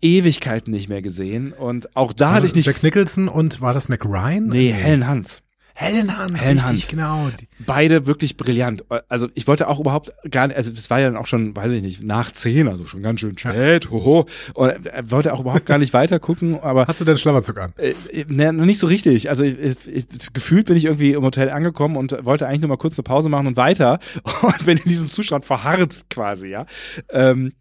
Ewigkeiten 0.02 0.72
nicht 0.72 0.90
mehr 0.90 1.02
gesehen. 1.02 1.54
Und 1.54 1.96
auch 1.96 2.14
da 2.14 2.34
hatte 2.34 2.48
ich 2.48 2.56
nicht. 2.56 2.66
Jack 2.66 2.82
Nicholson 2.84 3.28
und 3.28 3.62
war 3.62 3.74
das 3.74 3.90
McRyan? 3.90 4.48
Nee, 4.48 4.72
Helen 4.72 5.10
Hunt. 5.10 5.44
Helen 5.80 6.18
Hunt, 6.18 6.42
Helen 6.42 6.58
richtig, 6.58 6.86
Hunt. 6.86 6.90
genau. 6.90 7.30
Beide 7.68 8.08
wirklich 8.08 8.36
brillant. 8.36 8.84
Also 9.10 9.30
ich 9.36 9.46
wollte 9.46 9.68
auch 9.68 9.80
überhaupt 9.80 10.12
gar 10.32 10.48
nicht, 10.48 10.58
also 10.58 10.72
es 10.72 10.90
war 10.90 11.00
ja 11.00 11.06
dann 11.06 11.18
auch 11.18 11.28
schon, 11.28 11.56
weiß 11.56 11.72
ich 11.72 11.84
nicht, 11.84 12.02
nach 12.02 12.32
zehn, 12.32 12.68
also 12.68 12.88
schon 12.88 13.04
ganz 13.04 13.20
schön 13.20 13.38
spät, 13.38 13.92
hoho. 13.92 14.26
Und 14.56 14.88
er 14.88 15.12
wollte 15.12 15.32
auch 15.34 15.42
überhaupt 15.42 15.68
gar 15.68 15.78
nicht 15.78 15.94
weiter 15.94 16.20
gucken, 16.20 16.60
aber. 16.60 16.88
Hast 16.88 17.00
du 17.00 17.06
deinen 17.06 17.20
Schlafanzug 17.20 17.60
an? 17.60 17.74
Äh, 17.78 17.94
ne, 18.28 18.54
nicht 18.54 18.80
so 18.80 18.88
richtig. 18.88 19.30
Also 19.30 19.44
ich, 19.44 19.56
ich, 19.86 20.34
gefühlt 20.34 20.66
bin 20.66 20.78
ich 20.78 20.86
irgendwie 20.86 21.12
im 21.12 21.24
Hotel 21.24 21.52
angekommen 21.52 21.96
und 21.96 22.26
wollte 22.26 22.48
eigentlich 22.48 22.62
nur 22.62 22.70
mal 22.70 22.78
kurz 22.78 22.98
eine 22.98 23.04
Pause 23.04 23.30
machen 23.30 23.46
und 23.46 23.56
weiter 23.56 24.00
und 24.42 24.66
bin 24.66 24.80
in 24.80 24.90
diesem 24.90 25.08
Zustand 25.08 25.46
verharrt 25.46 26.10
quasi, 26.10 26.48
ja. 26.48 26.66
Ähm, 27.12 27.54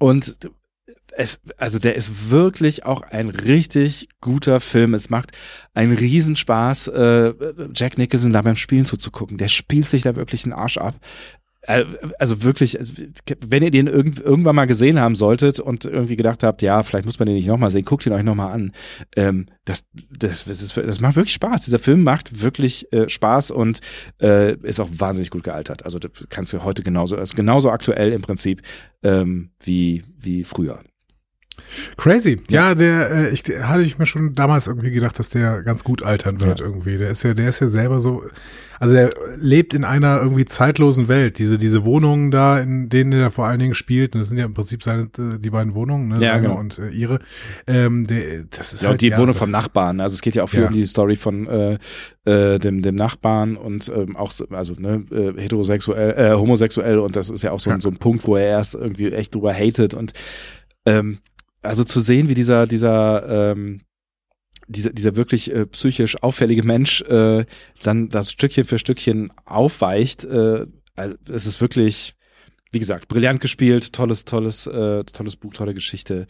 und 0.00 0.36
es, 1.16 1.40
also 1.56 1.78
der 1.78 1.96
ist 1.96 2.30
wirklich 2.30 2.84
auch 2.84 3.02
ein 3.02 3.30
richtig 3.30 4.08
guter 4.20 4.60
Film. 4.60 4.94
Es 4.94 5.10
macht 5.10 5.32
einen 5.74 5.96
Riesenspaß, 5.96 6.88
äh, 6.88 7.32
Jack 7.74 7.98
Nicholson 7.98 8.32
da 8.32 8.42
beim 8.42 8.56
Spielen 8.56 8.84
zuzugucken. 8.84 9.38
Der 9.38 9.48
spielt 9.48 9.88
sich 9.88 10.02
da 10.02 10.14
wirklich 10.14 10.44
einen 10.44 10.52
Arsch 10.52 10.76
ab. 10.76 10.94
Äh, 11.62 11.84
also 12.18 12.42
wirklich, 12.42 12.78
also 12.78 12.92
wenn 13.40 13.62
ihr 13.62 13.70
den 13.70 13.86
irgend, 13.86 14.20
irgendwann 14.20 14.56
mal 14.56 14.66
gesehen 14.66 15.00
haben 15.00 15.14
solltet 15.14 15.58
und 15.58 15.84
irgendwie 15.84 16.16
gedacht 16.16 16.42
habt, 16.42 16.62
ja, 16.62 16.82
vielleicht 16.82 17.06
muss 17.06 17.18
man 17.18 17.26
den 17.26 17.36
nicht 17.36 17.48
nochmal 17.48 17.70
sehen, 17.70 17.84
guckt 17.84 18.06
ihn 18.06 18.12
euch 18.12 18.22
nochmal 18.22 18.52
an. 18.52 18.72
Ähm, 19.16 19.46
das, 19.64 19.86
das, 20.10 20.44
das, 20.44 20.62
ist, 20.62 20.76
das 20.76 21.00
macht 21.00 21.16
wirklich 21.16 21.34
Spaß. 21.34 21.64
Dieser 21.64 21.78
Film 21.78 22.04
macht 22.04 22.42
wirklich 22.42 22.92
äh, 22.92 23.08
Spaß 23.08 23.50
und 23.50 23.80
äh, 24.20 24.54
ist 24.58 24.80
auch 24.80 24.90
wahnsinnig 24.92 25.30
gut 25.30 25.44
gealtert. 25.44 25.84
Also 25.84 25.98
das 25.98 26.10
kannst 26.28 26.52
du 26.52 26.62
heute 26.62 26.82
genauso, 26.82 27.16
ist 27.16 27.36
genauso 27.36 27.70
aktuell 27.70 28.12
im 28.12 28.22
Prinzip 28.22 28.62
ähm, 29.02 29.50
wie, 29.60 30.04
wie 30.18 30.44
früher. 30.44 30.80
Crazy. 31.96 32.40
Ja, 32.48 32.74
der, 32.74 33.10
äh, 33.10 33.28
ich 33.30 33.42
hatte 33.62 33.82
ich 33.82 33.98
mir 33.98 34.06
schon 34.06 34.34
damals 34.34 34.66
irgendwie 34.66 34.90
gedacht, 34.90 35.18
dass 35.18 35.30
der 35.30 35.62
ganz 35.62 35.84
gut 35.84 36.02
altern 36.02 36.40
wird 36.40 36.60
Ja. 36.60 36.66
irgendwie. 36.66 36.96
Der 36.98 37.10
ist 37.10 37.22
ja, 37.22 37.34
der 37.34 37.48
ist 37.48 37.60
ja 37.60 37.68
selber 37.68 38.00
so, 38.00 38.22
also 38.78 38.94
der 38.94 39.10
lebt 39.38 39.74
in 39.74 39.84
einer 39.84 40.20
irgendwie 40.20 40.44
zeitlosen 40.44 41.08
Welt. 41.08 41.38
Diese, 41.38 41.58
diese 41.58 41.84
Wohnungen 41.84 42.30
da, 42.30 42.58
in 42.60 42.88
denen 42.88 43.12
er 43.12 43.30
vor 43.30 43.46
allen 43.46 43.58
Dingen 43.58 43.74
spielt, 43.74 44.14
und 44.14 44.20
das 44.20 44.28
sind 44.28 44.38
ja 44.38 44.44
im 44.44 44.54
Prinzip 44.54 44.82
seine, 44.82 45.08
die 45.16 45.50
beiden 45.50 45.74
Wohnungen, 45.74 46.08
ne, 46.08 46.14
Ja, 46.20 46.32
seine 46.34 46.48
genau. 46.48 46.58
und 46.60 46.78
äh, 46.78 46.88
ihre. 46.90 47.20
Ähm, 47.66 48.04
der, 48.04 48.44
das 48.50 48.72
ist 48.72 48.82
Ja, 48.82 48.88
halt, 48.90 48.94
und 48.96 49.00
die 49.02 49.12
Wohnung 49.12 49.28
das- 49.28 49.38
vom 49.38 49.50
Nachbarn. 49.50 50.00
Also 50.00 50.14
es 50.14 50.20
geht 50.20 50.34
ja 50.36 50.42
auch 50.44 50.48
viel 50.50 50.60
Ja. 50.60 50.66
um 50.68 50.72
die 50.72 50.84
Story 50.84 51.16
von 51.16 51.46
äh, 51.46 51.78
äh, 52.24 52.58
dem, 52.58 52.82
dem 52.82 52.94
Nachbarn 52.96 53.56
und 53.56 53.88
ähm, 53.94 54.16
auch, 54.16 54.30
so- 54.30 54.46
also 54.50 54.74
ne, 54.78 55.04
äh, 55.10 55.40
heterosexuell, 55.40 56.12
äh, 56.16 56.34
homosexuell 56.36 56.98
und 56.98 57.16
das 57.16 57.30
ist 57.30 57.42
ja 57.42 57.52
auch 57.52 57.60
so, 57.60 57.70
ein 57.70 57.76
Ja. 57.76 57.80
so 57.80 57.88
ein 57.88 57.96
Punkt, 57.98 58.26
wo 58.26 58.36
er 58.36 58.46
erst 58.46 58.74
irgendwie 58.74 59.10
echt 59.12 59.34
drüber 59.34 59.52
hatet 59.54 59.94
und 59.94 60.12
ähm, 60.84 61.18
also 61.66 61.84
zu 61.84 62.00
sehen, 62.00 62.28
wie 62.28 62.34
dieser, 62.34 62.66
dieser, 62.66 63.52
ähm, 63.52 63.80
dieser, 64.68 64.92
dieser 64.92 65.16
wirklich 65.16 65.52
äh, 65.52 65.66
psychisch 65.66 66.22
auffällige 66.22 66.62
Mensch 66.62 67.02
äh, 67.02 67.44
dann 67.82 68.08
das 68.08 68.30
Stückchen 68.30 68.64
für 68.64 68.78
Stückchen 68.78 69.32
aufweicht, 69.44 70.24
äh, 70.24 70.66
also 70.96 71.16
es 71.28 71.46
ist 71.46 71.60
wirklich, 71.60 72.14
wie 72.72 72.78
gesagt, 72.78 73.08
brillant 73.08 73.40
gespielt, 73.40 73.92
tolles, 73.92 74.24
tolles, 74.24 74.66
äh, 74.66 75.04
tolles 75.04 75.36
Buch, 75.36 75.52
tolle 75.52 75.74
Geschichte. 75.74 76.26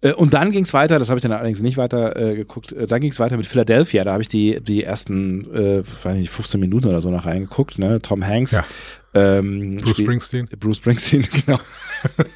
Äh, 0.00 0.12
Und 0.12 0.34
dann 0.34 0.52
ging's 0.52 0.72
weiter, 0.74 0.98
das 0.98 1.08
habe 1.08 1.18
ich 1.18 1.22
dann 1.22 1.32
allerdings 1.32 1.62
nicht 1.62 1.76
weiter 1.76 2.16
äh, 2.16 2.36
geguckt, 2.36 2.72
äh, 2.72 2.86
dann 2.86 3.00
ging's 3.00 3.18
weiter 3.18 3.36
mit 3.36 3.46
Philadelphia, 3.46 4.04
da 4.04 4.12
habe 4.12 4.22
ich 4.22 4.28
die, 4.28 4.60
die 4.60 4.84
ersten, 4.84 5.42
äh, 5.54 5.82
weiß 6.04 6.16
nicht, 6.16 6.30
15 6.30 6.60
Minuten 6.60 6.88
oder 6.88 7.00
so 7.00 7.10
noch 7.10 7.26
reingeguckt, 7.26 7.78
ne? 7.78 8.00
Tom 8.00 8.26
Hanks. 8.26 8.52
Ja. 8.52 8.64
Ähm, 9.14 9.78
Bruce 9.78 9.98
Springsteen. 9.98 10.48
Bruce 10.58 10.76
Springsteen, 10.76 11.26
genau. 11.46 11.58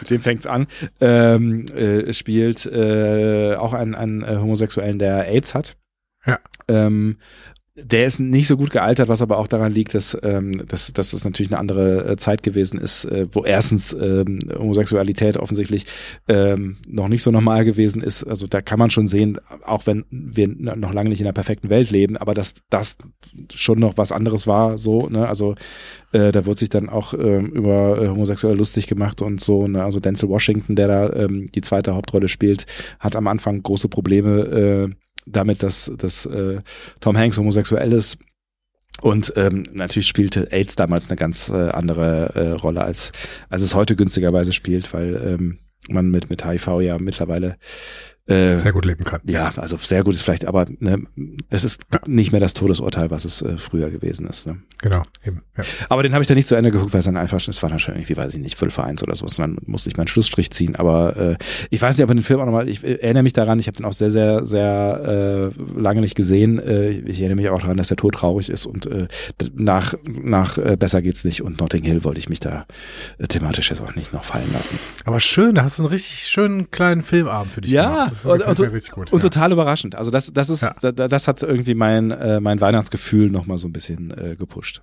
Mit 0.00 0.10
dem 0.10 0.20
fängt's 0.20 0.46
an. 0.46 0.66
Ähm, 1.00 1.66
äh, 1.66 2.12
spielt 2.12 2.66
äh, 2.66 3.54
auch 3.54 3.72
einen, 3.72 3.94
einen 3.94 4.22
äh, 4.22 4.36
Homosexuellen, 4.38 4.98
der 4.98 5.28
AIDS 5.28 5.54
hat. 5.54 5.76
Ja. 6.26 6.38
Ähm, 6.68 7.18
der 7.82 8.06
ist 8.06 8.20
nicht 8.20 8.46
so 8.46 8.56
gut 8.56 8.70
gealtert, 8.70 9.08
was 9.08 9.22
aber 9.22 9.38
auch 9.38 9.48
daran 9.48 9.72
liegt, 9.72 9.94
dass, 9.94 10.16
ähm, 10.22 10.66
dass, 10.66 10.92
dass 10.92 11.10
das 11.10 11.24
natürlich 11.24 11.50
eine 11.50 11.58
andere 11.58 12.12
äh, 12.12 12.16
Zeit 12.16 12.42
gewesen 12.42 12.78
ist, 12.78 13.04
äh, 13.04 13.26
wo 13.32 13.44
erstens 13.44 13.92
ähm, 13.92 14.38
Homosexualität 14.58 15.36
offensichtlich 15.36 15.86
ähm, 16.28 16.76
noch 16.88 17.08
nicht 17.08 17.22
so 17.22 17.30
normal 17.30 17.64
gewesen 17.64 18.02
ist. 18.02 18.24
Also 18.24 18.46
da 18.46 18.60
kann 18.60 18.78
man 18.78 18.90
schon 18.90 19.08
sehen, 19.08 19.38
auch 19.64 19.86
wenn 19.86 20.04
wir 20.10 20.48
noch 20.48 20.92
lange 20.92 21.10
nicht 21.10 21.20
in 21.20 21.26
einer 21.26 21.32
perfekten 21.32 21.70
Welt 21.70 21.90
leben, 21.90 22.16
aber 22.16 22.34
dass 22.34 22.54
das 22.70 22.96
schon 23.52 23.78
noch 23.78 23.96
was 23.96 24.12
anderes 24.12 24.46
war, 24.46 24.78
so, 24.78 25.08
ne? 25.08 25.28
Also 25.28 25.54
äh, 26.12 26.32
da 26.32 26.46
wurde 26.46 26.58
sich 26.58 26.70
dann 26.70 26.88
auch 26.88 27.14
ähm, 27.14 27.46
über 27.46 28.02
äh, 28.02 28.08
Homosexuelle 28.08 28.56
lustig 28.56 28.86
gemacht 28.86 29.22
und 29.22 29.40
so, 29.40 29.66
ne? 29.66 29.84
Also 29.84 30.00
Denzel 30.00 30.28
Washington, 30.28 30.76
der 30.76 30.88
da 30.88 31.12
ähm, 31.12 31.50
die 31.52 31.60
zweite 31.60 31.94
Hauptrolle 31.94 32.28
spielt, 32.28 32.66
hat 32.98 33.16
am 33.16 33.26
Anfang 33.26 33.62
große 33.62 33.88
Probleme 33.88 34.90
äh, 34.90 34.94
damit, 35.26 35.62
dass, 35.62 35.90
dass 35.96 36.26
äh, 36.26 36.60
Tom 37.00 37.16
Hanks 37.16 37.38
homosexuell 37.38 37.92
ist. 37.92 38.18
Und 39.00 39.32
ähm, 39.36 39.64
natürlich 39.72 40.08
spielte 40.08 40.52
AIDS 40.52 40.76
damals 40.76 41.08
eine 41.08 41.16
ganz 41.16 41.48
äh, 41.48 41.70
andere 41.70 42.34
äh, 42.34 42.50
Rolle, 42.50 42.82
als, 42.82 43.12
als 43.48 43.62
es 43.62 43.74
heute 43.74 43.96
günstigerweise 43.96 44.52
spielt, 44.52 44.92
weil 44.92 45.14
ähm, 45.24 45.58
man 45.88 46.10
mit, 46.10 46.28
mit 46.28 46.44
HIV 46.44 46.80
ja 46.80 46.98
mittlerweile 46.98 47.56
äh, 48.30 48.56
Sehr 48.56 48.72
gut 48.72 48.84
leben 48.84 49.04
kann. 49.04 49.20
ja, 49.26 49.52
also 49.56 49.76
sehr 49.76 50.02
gut 50.04 50.14
ist 50.14 50.22
vielleicht, 50.22 50.46
aber 50.46 50.66
ne, 50.78 51.02
es 51.50 51.64
ist 51.64 51.82
nicht 52.06 52.32
mehr 52.32 52.40
das 52.40 52.54
Todesurteil, 52.54 53.10
was 53.10 53.24
es 53.24 53.42
äh, 53.42 53.56
früher 53.56 53.90
gewesen 53.90 54.26
ist. 54.26 54.46
Ne? 54.46 54.58
Genau, 54.80 55.02
eben. 55.26 55.42
Ja. 55.56 55.64
Aber 55.88 56.02
den 56.02 56.12
habe 56.12 56.22
ich 56.22 56.28
dann 56.28 56.36
nicht 56.36 56.48
zu 56.48 56.54
Ende 56.54 56.70
geguckt, 56.70 56.92
weil 56.92 57.00
es 57.00 57.04
dann 57.06 57.16
einfach, 57.16 57.40
es 57.46 57.62
war 57.62 57.70
dann 57.70 57.78
schon 57.78 57.94
irgendwie, 57.94 58.16
weiß 58.16 58.34
ich 58.34 58.40
nicht, 58.40 58.56
Viertel 58.58 58.72
vor 58.72 58.84
eins 58.84 59.02
oder 59.02 59.14
so, 59.14 59.24
und 59.26 59.38
dann 59.38 59.58
musste 59.66 59.90
ich 59.90 59.96
meinen 59.96 60.06
Schlussstrich 60.08 60.50
ziehen. 60.50 60.76
Aber 60.76 61.16
äh, 61.16 61.36
ich 61.70 61.82
weiß 61.82 61.96
nicht, 61.96 62.04
ob 62.04 62.08
man 62.08 62.16
den 62.18 62.22
Film 62.22 62.40
auch 62.40 62.46
nochmal, 62.46 62.68
ich 62.68 62.84
äh, 62.84 62.94
erinnere 62.94 63.22
mich 63.24 63.32
daran, 63.32 63.58
ich 63.58 63.66
habe 63.66 63.76
den 63.76 63.84
auch 63.86 63.92
sehr, 63.92 64.10
sehr, 64.10 64.44
sehr 64.46 65.50
äh, 65.56 65.80
lange 65.80 66.00
nicht 66.00 66.14
gesehen. 66.14 66.58
Äh, 66.58 66.90
ich 66.90 67.20
erinnere 67.20 67.36
mich 67.36 67.48
auch 67.50 67.60
daran, 67.60 67.76
dass 67.76 67.88
der 67.88 67.96
Tod 67.96 68.14
traurig 68.14 68.48
ist 68.48 68.66
und 68.66 68.86
äh, 68.86 69.08
nach, 69.54 69.94
nach 70.06 70.56
äh, 70.58 70.76
Besser 70.78 71.02
geht's 71.02 71.24
nicht 71.24 71.42
und 71.42 71.60
Notting 71.60 71.84
Hill 71.84 72.04
wollte 72.04 72.20
ich 72.20 72.28
mich 72.28 72.40
da 72.40 72.66
äh, 73.18 73.26
thematisch 73.26 73.70
jetzt 73.70 73.80
auch 73.82 73.94
nicht 73.94 74.12
noch 74.12 74.24
fallen 74.24 74.50
lassen. 74.52 74.78
Aber 75.04 75.20
schön, 75.20 75.54
da 75.54 75.64
hast 75.64 75.78
du 75.78 75.82
einen 75.82 75.90
richtig 75.92 76.28
schönen 76.28 76.70
kleinen 76.70 77.02
Filmabend 77.02 77.52
für 77.52 77.60
dich 77.60 77.70
Ja, 77.72 77.90
gemacht. 78.04 78.12
Das 78.24 78.32
und, 78.32 78.46
und, 78.46 78.58
mir 78.60 78.72
richtig 78.72 78.92
gut. 78.92 79.12
und 79.12 79.22
ja. 79.22 79.28
total 79.28 79.52
überraschend. 79.52 79.94
Also 79.94 80.10
das, 80.10 80.32
das 80.32 80.50
ist, 80.50 80.62
Ja. 80.62 80.92
da, 80.92 81.08
das 81.08 81.28
hat 81.28 81.42
irgendwie 81.42 81.74
mein, 81.74 82.10
äh, 82.10 82.40
mein 82.40 82.60
Weihnachtsgefühl 82.60 83.30
nochmal 83.30 83.58
so 83.58 83.68
ein 83.68 83.72
bisschen 83.72 84.10
äh, 84.10 84.36
gepusht. 84.36 84.82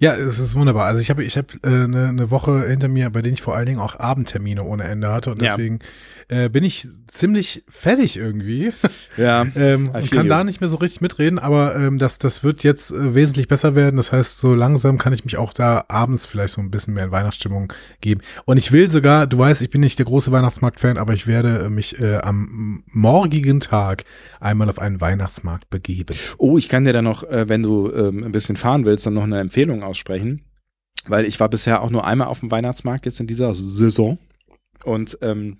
Ja, 0.00 0.14
es 0.14 0.38
ist 0.38 0.54
wunderbar. 0.54 0.86
Also 0.86 1.00
ich 1.00 1.10
habe 1.10 1.22
ich 1.22 1.36
habe 1.36 1.48
äh, 1.62 1.68
eine, 1.68 2.08
eine 2.08 2.30
Woche 2.30 2.66
hinter 2.66 2.88
mir, 2.88 3.10
bei 3.10 3.20
denen 3.20 3.34
ich 3.34 3.42
vor 3.42 3.54
allen 3.54 3.66
Dingen 3.66 3.80
auch 3.80 4.00
Abendtermine 4.00 4.64
ohne 4.64 4.84
Ende 4.84 5.12
hatte 5.12 5.30
und 5.30 5.42
Ja. 5.42 5.56
deswegen 5.56 5.80
äh, 6.28 6.48
bin 6.48 6.64
ich 6.64 6.88
ziemlich 7.08 7.64
fertig 7.68 8.16
irgendwie 8.16 8.72
Ja. 9.18 9.44
ähm, 9.56 9.90
und 9.92 10.10
kann 10.10 10.24
you. 10.26 10.30
da 10.30 10.42
nicht 10.42 10.60
mehr 10.62 10.68
so 10.70 10.76
richtig 10.76 11.02
mitreden, 11.02 11.38
aber 11.38 11.76
ähm, 11.76 11.98
das 11.98 12.18
das 12.18 12.42
wird 12.42 12.62
jetzt 12.62 12.92
äh, 12.92 13.14
wesentlich 13.14 13.46
besser 13.46 13.74
werden. 13.74 13.96
Das 13.98 14.10
heißt, 14.10 14.38
so 14.38 14.54
langsam 14.54 14.96
kann 14.96 15.12
ich 15.12 15.24
mich 15.26 15.36
auch 15.36 15.52
da 15.52 15.84
abends 15.88 16.24
vielleicht 16.24 16.54
so 16.54 16.62
ein 16.62 16.70
bisschen 16.70 16.94
mehr 16.94 17.04
in 17.04 17.10
Weihnachtsstimmung 17.10 17.70
geben. 18.00 18.22
Und 18.46 18.56
ich 18.56 18.72
will 18.72 18.88
sogar, 18.88 19.26
du 19.26 19.36
weißt, 19.36 19.60
ich 19.60 19.68
bin 19.68 19.82
nicht 19.82 19.98
der 19.98 20.06
große 20.06 20.32
Weihnachtsmarkt-Fan, 20.32 20.96
aber 20.96 21.12
ich 21.12 21.26
werde 21.26 21.58
äh, 21.66 21.68
mich 21.68 22.00
äh, 22.00 22.16
am 22.18 22.82
morgigen 22.86 23.60
Tag 23.60 24.04
einmal 24.38 24.70
auf 24.70 24.78
einen 24.78 25.02
Weihnachtsmarkt 25.02 25.68
begeben. 25.68 26.16
Oh, 26.38 26.56
ich 26.56 26.70
kann 26.70 26.86
dir 26.86 26.94
da 26.94 27.02
noch, 27.02 27.22
äh, 27.24 27.48
wenn 27.50 27.62
du 27.62 27.92
ähm, 27.92 28.24
ein 28.24 28.32
bisschen 28.32 28.56
fahren 28.56 28.86
willst, 28.86 29.04
dann 29.04 29.14
noch 29.14 29.24
eine 29.24 29.40
Empfehlung 29.40 29.82
aussprechen. 29.90 30.42
Weil 31.06 31.24
ich 31.24 31.40
war 31.40 31.48
bisher 31.48 31.82
auch 31.82 31.90
nur 31.90 32.06
einmal 32.06 32.28
auf 32.28 32.40
dem 32.40 32.50
Weihnachtsmarkt 32.50 33.06
jetzt 33.06 33.20
in 33.20 33.26
dieser 33.26 33.54
Saison. 33.54 34.18
Und 34.84 35.18
ähm, 35.22 35.58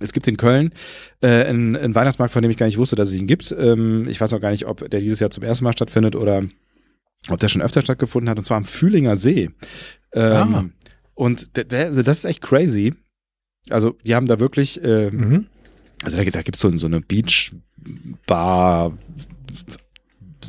es 0.00 0.12
gibt 0.12 0.26
in 0.28 0.36
Köln 0.36 0.72
äh, 1.20 1.44
einen, 1.44 1.76
einen 1.76 1.94
Weihnachtsmarkt, 1.94 2.32
von 2.32 2.42
dem 2.42 2.50
ich 2.50 2.56
gar 2.56 2.66
nicht 2.66 2.78
wusste, 2.78 2.96
dass 2.96 3.08
es 3.08 3.14
ihn 3.14 3.26
gibt. 3.26 3.52
Ähm, 3.58 4.06
ich 4.08 4.20
weiß 4.20 4.32
auch 4.32 4.40
gar 4.40 4.50
nicht, 4.50 4.66
ob 4.66 4.88
der 4.90 5.00
dieses 5.00 5.20
Jahr 5.20 5.30
zum 5.30 5.42
ersten 5.44 5.64
Mal 5.64 5.72
stattfindet 5.72 6.16
oder 6.16 6.44
ob 7.28 7.38
der 7.40 7.48
schon 7.48 7.62
öfter 7.62 7.82
stattgefunden 7.82 8.30
hat, 8.30 8.38
und 8.38 8.44
zwar 8.44 8.56
am 8.56 8.64
Fühlinger 8.64 9.16
See. 9.16 9.50
Ähm, 10.14 10.54
Ah. 10.54 10.64
Und 11.14 11.56
der, 11.56 11.64
der, 11.64 11.86
also 11.86 12.02
das 12.02 12.18
ist 12.18 12.24
echt 12.24 12.40
crazy. 12.40 12.94
Also 13.68 13.90
die 14.04 14.14
haben 14.14 14.26
da 14.26 14.38
wirklich, 14.40 14.80
ähm, 14.82 15.16
Mhm. 15.16 15.46
also 16.02 16.16
da, 16.16 16.24
da 16.24 16.42
gibt's 16.42 16.60
so, 16.60 16.74
so 16.78 16.86
eine 16.86 17.00
Beach-Bar. 17.02 18.96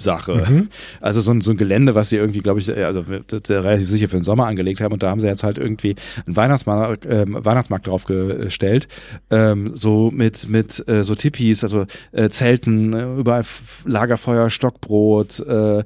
Sache. 0.02 0.44
Mhm. 0.50 0.70
Also 1.00 1.22
so 1.22 1.32
ein, 1.32 1.42
so 1.42 1.52
ein 1.52 1.58
Gelände, 1.58 1.96
was 1.96 2.10
sie 2.10 2.18
irgendwie, 2.18 2.40
glaube 2.40 2.60
ich, 2.60 2.70
äh, 2.70 2.84
also 2.84 3.02
äh, 3.02 3.54
relativ 3.54 3.88
sicher 3.88 4.10
für 4.10 4.18
den 4.18 4.24
Sommer 4.24 4.48
angelegt 4.48 4.82
haben. 4.82 4.94
Und 4.94 5.04
da 5.04 5.10
haben 5.10 5.22
sie 5.22 5.28
jetzt 5.28 5.44
halt 5.44 5.58
irgendwie 5.58 5.96
einen 6.26 6.36
Weihnachtsmarkt, 6.36 7.06
ähm, 7.10 7.38
Weihnachtsmarkt 7.40 7.88
draufgestellt. 7.88 8.88
Ähm, 9.30 9.72
so 9.74 10.12
mit, 10.12 10.50
mit 10.50 10.88
äh, 10.88 11.04
so 11.04 11.16
Tippis, 11.16 11.64
also 11.64 11.86
äh, 12.12 12.30
Zelten, 12.30 12.94
äh, 12.94 13.20
überall 13.20 13.44
Lagerfeuer, 13.86 14.50
Stockbrot, 14.50 15.40
äh, 15.40 15.84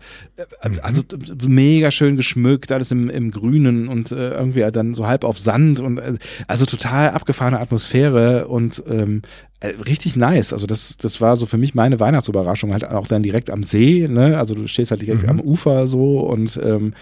also 0.82 1.02
t- 1.02 1.18
mega 1.48 1.92
schön 1.92 2.16
geschmückt, 2.16 2.72
alles 2.72 2.92
im, 2.92 3.10
im 3.10 3.32
Grünen 3.32 3.88
und 3.88 4.12
äh, 4.12 4.32
irgendwie 4.32 4.64
halt 4.64 4.76
dann 4.76 4.94
so 4.94 5.08
halb 5.08 5.24
auf 5.24 5.38
Sand 5.38 5.80
und 5.80 5.98
äh, 5.98 6.14
also 6.48 6.66
total 6.66 7.10
abgefahrene 7.12 7.60
Atmosphäre 7.60 8.48
und 8.48 8.84
ähm, 8.90 9.22
äh, 9.55 9.55
richtig 9.88 10.16
nice. 10.16 10.54
Also 10.54 10.68
das, 10.68 10.96
das 11.00 11.22
war 11.22 11.36
so 11.36 11.46
für 11.46 11.58
mich 11.58 11.76
meine 11.76 12.00
Weihnachtsüberraschung, 12.00 12.72
halt 12.74 12.86
auch 12.86 13.08
dann 13.08 13.24
direkt 13.24 13.50
am 13.50 13.64
See, 13.64 14.08
ne? 14.10 14.38
Also 14.38 14.56
du 14.56 14.68
stehst 14.68 14.92
halt 14.92 15.02
direkt 15.02 15.24
Mhm. 15.24 15.30
am 15.30 15.40
Ufer 15.42 15.88
so 15.88 16.20
und 16.22 16.60
ähm, 16.64 16.94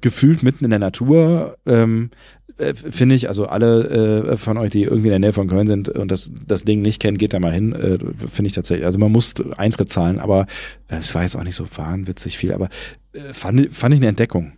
gefühlt 0.00 0.42
mitten 0.42 0.64
in 0.64 0.70
der 0.70 0.78
Natur. 0.78 1.56
Ähm, 1.66 2.10
äh, 2.58 2.74
Finde 2.74 3.14
ich, 3.14 3.28
also 3.28 3.46
alle 3.46 4.32
äh, 4.32 4.36
von 4.36 4.58
euch, 4.58 4.70
die 4.70 4.82
irgendwie 4.82 5.06
in 5.08 5.12
der 5.12 5.18
Nähe 5.18 5.32
von 5.32 5.48
Köln 5.48 5.66
sind 5.66 5.88
und 5.88 6.10
das, 6.10 6.30
das 6.46 6.64
Ding 6.64 6.82
nicht 6.82 7.00
kennen, 7.00 7.16
geht 7.18 7.32
da 7.34 7.40
mal 7.40 7.52
hin. 7.52 7.72
Äh, 7.72 7.98
Finde 8.30 8.46
ich 8.48 8.52
tatsächlich. 8.52 8.84
Also 8.86 8.98
man 8.98 9.10
muss 9.12 9.34
Eintritt 9.56 9.90
zahlen, 9.90 10.18
aber 10.20 10.46
äh, 10.88 10.96
es 11.00 11.14
war 11.14 11.22
jetzt 11.22 11.36
auch 11.36 11.44
nicht 11.44 11.56
so 11.56 11.66
wahnwitzig 11.76 12.36
viel, 12.38 12.52
aber 12.52 12.68
äh, 13.12 13.32
fand, 13.32 13.74
fand 13.74 13.94
ich 13.94 14.00
eine 14.00 14.08
Entdeckung. 14.08 14.52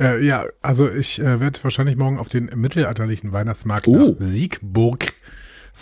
Äh, 0.00 0.24
ja, 0.24 0.44
also 0.62 0.88
ich 0.90 1.18
äh, 1.20 1.38
werde 1.40 1.58
wahrscheinlich 1.62 1.96
morgen 1.96 2.18
auf 2.18 2.28
den 2.28 2.50
mittelalterlichen 2.56 3.32
Weihnachtsmarkt 3.32 3.86
Oh. 3.88 3.96
nach 3.96 4.14
Siegburg 4.18 5.12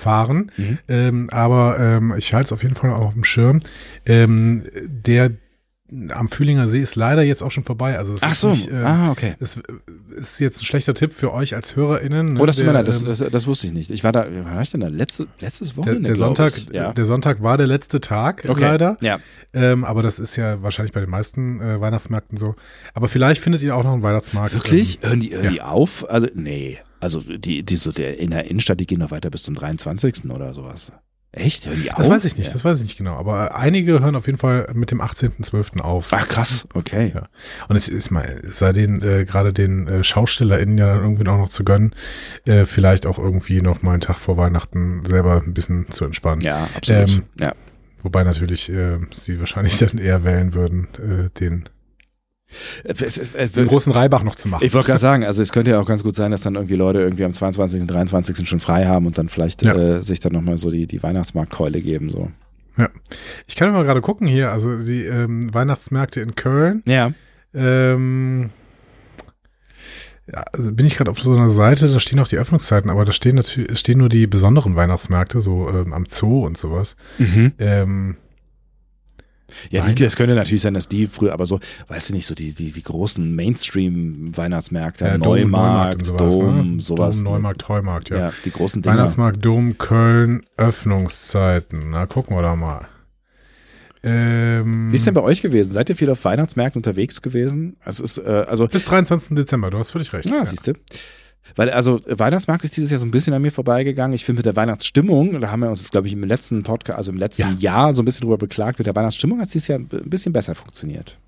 fahren. 0.00 0.50
Mhm. 0.57 0.78
Ähm, 0.88 1.30
aber 1.30 1.78
ähm, 1.78 2.14
ich 2.16 2.35
halte 2.35 2.47
es 2.47 2.52
auf 2.52 2.62
jeden 2.62 2.75
Fall 2.75 2.90
auf 2.90 3.14
dem 3.14 3.25
Schirm. 3.25 3.61
Ähm, 4.07 4.64
der 4.85 5.30
am 6.11 6.28
Fühlinger 6.28 6.69
See 6.69 6.80
ist 6.80 6.95
leider 6.95 7.23
jetzt 7.23 7.42
auch 7.42 7.50
schon 7.50 7.64
vorbei. 7.64 7.99
Also 7.99 8.14
es 8.14 8.23
Ach 8.23 8.30
ist 8.30 8.40
so, 8.40 8.50
nicht, 8.50 8.71
äh, 8.71 8.76
ah, 8.76 9.11
okay. 9.11 9.35
es 9.40 9.61
ist 10.16 10.38
jetzt 10.38 10.62
ein 10.62 10.64
schlechter 10.64 10.95
Tipp 10.95 11.12
für 11.12 11.33
euch 11.33 11.54
als 11.54 11.75
HörerInnen. 11.75 12.35
ne? 12.35 12.40
Oh, 12.40 12.47
das 12.47 12.57
tut 12.57 12.66
mir 12.66 12.73
Der, 12.73 12.83
leid, 12.83 12.88
das, 12.88 13.02
ähm, 13.02 13.09
das, 13.09 13.19
das 13.19 13.47
wusste 13.49 13.66
ich 13.66 13.73
nicht. 13.73 13.90
Ich 13.90 14.04
war 14.04 14.12
da, 14.12 14.25
wann 14.30 14.54
war 14.54 14.62
ich 14.62 14.71
denn 14.71 14.80
da? 14.83 14.87
Letzte, 14.87 15.26
letztes 15.40 15.71
der, 15.71 15.76
Wochenende, 15.78 16.02
der 16.02 16.14
glaub 16.14 16.37
Sonntag. 16.37 16.73
Ja. 16.73 16.92
der 16.92 17.04
Sonntag 17.04 17.42
war 17.42 17.59
der 17.59 17.66
letzte 17.66 18.00
Tag 18.00 18.45
Okay. 18.49 18.61
leider. 18.61 18.97
Ja. 19.00 19.19
Ähm, 19.52 19.85
aber 19.85 20.02
das 20.04 20.21
ist 20.21 20.37
ja 20.37 20.62
wahrscheinlich 20.62 20.92
bei 20.92 21.00
den 21.00 21.11
meisten 21.11 21.61
äh, 21.61 21.80
Weihnachtsmärkten 21.80 22.38
so. 22.38 22.54
Aber 22.95 23.09
vielleicht 23.09 23.42
findet 23.42 23.62
ihr 23.62 23.75
auch 23.75 23.83
noch 23.83 23.92
einen 23.92 24.04
Weihnachtsmarkt. 24.04 24.54
Wirklich? 24.54 25.00
Ähm, 25.02 25.09
hören 25.09 25.21
die, 25.21 25.30
hören 25.35 25.45
ja. 25.47 25.50
die 25.50 25.62
auf? 25.62 26.09
Also, 26.09 26.28
nee. 26.35 26.78
Also, 27.00 27.21
die, 27.21 27.62
die 27.62 27.76
so 27.76 27.92
der, 27.92 28.19
in 28.19 28.30
der 28.30 28.50
Innenstadt, 28.50 28.78
die 28.80 28.87
gehen 28.87 28.99
noch 29.00 29.11
weiter 29.11 29.30
bis 29.30 29.42
zum 29.42 29.54
23. 29.54 30.26
oder 30.30 30.54
sowas. 30.54 30.92
Echt? 31.33 31.66
Hören 31.66 31.80
die 31.80 31.92
auf? 31.92 31.99
Das 31.99 32.09
weiß 32.11 32.25
ich 32.25 32.37
nicht, 32.37 32.49
Ja. 32.49 32.52
das 32.54 32.64
weiß 32.64 32.78
ich 32.78 32.85
nicht 32.85 32.99
genau. 32.99 33.14
Aber 33.14 33.54
einige 33.54 34.00
hören 34.00 34.16
auf 34.16 34.26
jeden 34.26 34.38
Fall 34.38 34.69
mit 34.75 34.90
dem 34.90 35.00
18.12. 35.00 35.80
auf. 35.80 36.09
Ach 36.11 36.26
krass, 36.26 36.66
okay. 36.75 37.12
Ja. 37.14 37.28
Und 37.69 37.76
es 37.76 37.88
ist 37.88 38.11
mal, 38.11 38.25
es 38.42 38.59
sei 38.59 38.73
den, 38.73 39.00
äh, 39.02 39.25
gerade 39.25 39.52
den 39.52 39.87
äh, 39.87 40.02
SchaustellerInnen 40.02 40.76
ja 40.76 40.92
dann 40.95 41.02
irgendwie 41.04 41.28
auch 41.28 41.38
noch 41.38 41.49
zu 41.49 41.62
gönnen, 41.62 41.95
äh, 42.47 42.64
vielleicht 42.64 43.07
auch 43.07 43.16
irgendwie 43.19 43.62
noch 43.62 43.83
mal 43.83 43.92
einen 43.92 44.00
Tag 44.00 44.16
vor 44.16 44.37
Weihnachten 44.38 45.04
selber 45.07 45.40
ein 45.47 45.54
bisschen 45.54 45.88
zu 45.90 46.04
entspannen. 46.04 46.40
Ja, 46.40 46.69
absolut. 46.75 47.11
Ähm, 47.11 47.23
ja. 47.38 47.52
Wobei 48.02 48.25
natürlich 48.25 48.69
äh, 48.69 48.99
sie 49.12 49.38
wahrscheinlich 49.38 49.78
dann 49.78 49.99
eher 49.99 50.25
wählen 50.25 50.52
würden, 50.54 50.88
äh, 50.99 51.30
den, 51.38 51.69
Es, 52.85 53.00
es, 53.00 53.33
es, 53.35 53.52
den 53.52 53.66
großen 53.66 53.92
Reibach 53.92 54.23
noch 54.23 54.35
zu 54.35 54.49
machen. 54.49 54.64
ich 54.64 54.75
wollte 54.75 54.88
gerade 54.88 55.00
sagen, 55.00 55.25
also 55.25 55.40
es 55.42 55.52
könnte 55.52 55.71
ja 55.71 55.78
auch 55.80 55.87
ganz 55.87 56.02
gut 56.02 56.14
sein, 56.14 56.30
dass 56.30 56.40
dann 56.42 56.57
irgendwie 56.57 56.75
Leute 56.75 57.00
irgendwie 57.00 57.25
am 57.25 57.33
22., 57.33 57.87
23. 57.87 58.49
schon 58.49 58.61
frei 58.61 58.87
haben 58.87 59.07
und 59.07 59.16
dann 59.19 59.28
vielleicht 59.28 59.62
Ja. 59.62 59.75
äh, 59.75 60.02
sich 60.02 60.21
dann 60.21 60.33
nochmal 60.33 60.59
so 60.59 60.71
die, 60.71 60.87
die 60.87 61.02
Weihnachtsmarktkeule 61.02 61.80
geben. 61.80 62.11
So. 62.11 62.30
Ja. 62.76 62.88
Ich 63.47 63.57
kann 63.57 63.73
mal 63.73 63.85
gerade 63.85 64.00
gucken 64.00 64.26
hier, 64.26 64.50
also 64.50 64.76
die 64.78 65.04
ähm, 65.04 65.52
Weihnachtsmärkte 65.54 66.21
in 66.21 66.35
Köln. 66.35 66.83
Ja. 66.87 67.12
Ähm, 67.54 68.50
ja, 70.33 70.45
also 70.52 70.73
bin 70.73 70.87
ich 70.87 70.97
gerade 70.97 71.11
auf 71.11 71.21
so 71.21 71.35
einer 71.35 71.50
Seite, 71.50 71.88
da 71.88 71.99
stehen 71.99 72.21
auch 72.21 72.28
die 72.28 72.38
Öffnungszeiten, 72.38 72.90
aber 72.90 73.04
da 73.04 73.12
stehen 73.12 73.35
natürlich 73.37 73.78
stehen 73.78 73.99
nur 73.99 74.09
die 74.09 74.26
besonderen 74.26 74.76
Weihnachtsmärkte, 74.76 75.40
so 75.40 75.69
ähm, 75.69 75.92
am 75.92 76.07
Zoo 76.07 76.45
und 76.47 76.57
sowas. 76.57 76.97
Mhm. 77.19 77.52
Ähm, 77.59 78.16
Ja, 79.71 79.87
die, 79.87 79.95
das 79.95 80.16
könnte 80.16 80.35
natürlich 80.35 80.62
sein, 80.62 80.75
dass 80.75 80.88
die 80.88 81.07
früher, 81.07 81.33
aber 81.33 81.47
so, 81.47 81.61
weißt 81.88 82.11
du 82.11 82.14
nicht, 82.14 82.26
so 82.26 82.35
die, 82.35 82.54
die, 82.54 82.73
die 82.73 82.83
großen 82.83 83.35
Mainstream-Weihnachtsmärkte, 83.35 85.04
äh, 85.04 85.19
Dom, 85.19 85.37
Neumarkt, 85.37 86.11
und 86.11 86.21
Dom, 86.21 86.76
ne? 86.76 86.80
sowas. 86.83 87.23
Dom, 87.23 87.33
Neumarkt, 87.33 87.69
Heumarkt, 87.69 88.11
ja. 88.11 88.16
ja. 88.16 88.33
die 88.45 88.50
großen 88.50 88.83
Dinger. 88.83 88.97
Weihnachtsmarkt, 88.97 89.45
Dom, 89.45 89.78
Köln, 89.78 90.42
Öffnungszeiten. 90.57 91.90
Na, 91.90 92.07
gucken 92.07 92.37
wir 92.37 92.42
da 92.42 92.57
mal. 92.57 92.88
Ähm, 94.02 94.90
Wie 94.90 94.97
ist 94.97 95.07
denn 95.07 95.14
bei 95.14 95.23
euch 95.23 95.42
gewesen? 95.42 95.73
Seid 95.73 95.90
ihr 95.90 95.97
viel 95.97 96.09
auf 96.09 96.25
Weihnachtsmärkten 96.25 96.78
unterwegs 96.78 97.21
gewesen? 97.21 97.76
Es 97.85 98.00
ist, 98.00 98.19
äh, 98.19 98.45
also, 98.49 98.66
bis 98.66 98.85
23. 98.85 99.37
Dezember, 99.37 99.71
du 99.71 99.78
hast 99.78 99.90
völlig 99.90 100.12
recht. 100.12 100.28
ja, 100.28 100.45
siehst 100.45 100.66
du. 100.66 100.73
Weil, 101.57 101.71
also, 101.71 102.00
Weihnachtsmarkt 102.07 102.64
ist 102.64 102.76
dieses 102.76 102.90
Jahr 102.90 103.00
so 103.00 103.07
ein 103.07 103.11
bisschen 103.11 103.33
an 103.35 103.42
mir 103.42 103.52
vorbeigegangen. 103.52 104.14
Ich 104.14 104.25
finde 104.25 104.40
mit 104.40 104.47
der 104.47 104.57
Weihnachtsstimmung, 104.57 105.40
da 105.40 105.50
haben 105.50 105.61
wir 105.61 105.69
uns, 105.69 105.88
glaube 105.90 106.07
ich, 106.07 106.12
im 106.12 106.25
letzten 106.25 106.62
Podcast, 106.62 106.99
also 106.99 107.12
im 107.12 107.19
letzten 107.19 107.42
Ja. 107.42 107.54
Jahr 107.59 107.92
so 107.92 108.02
ein 108.02 108.04
bisschen 108.04 108.23
drüber 108.23 108.38
beklagt, 108.38 108.78
mit 108.78 108.87
der 108.87 108.95
Weihnachtsstimmung 108.97 109.38
hat 109.40 109.47
es 109.47 109.52
dieses 109.52 109.69
Jahr 109.69 109.78
ein 109.78 109.87
bisschen 109.88 110.33
besser 110.33 110.54
funktioniert. 110.54 111.19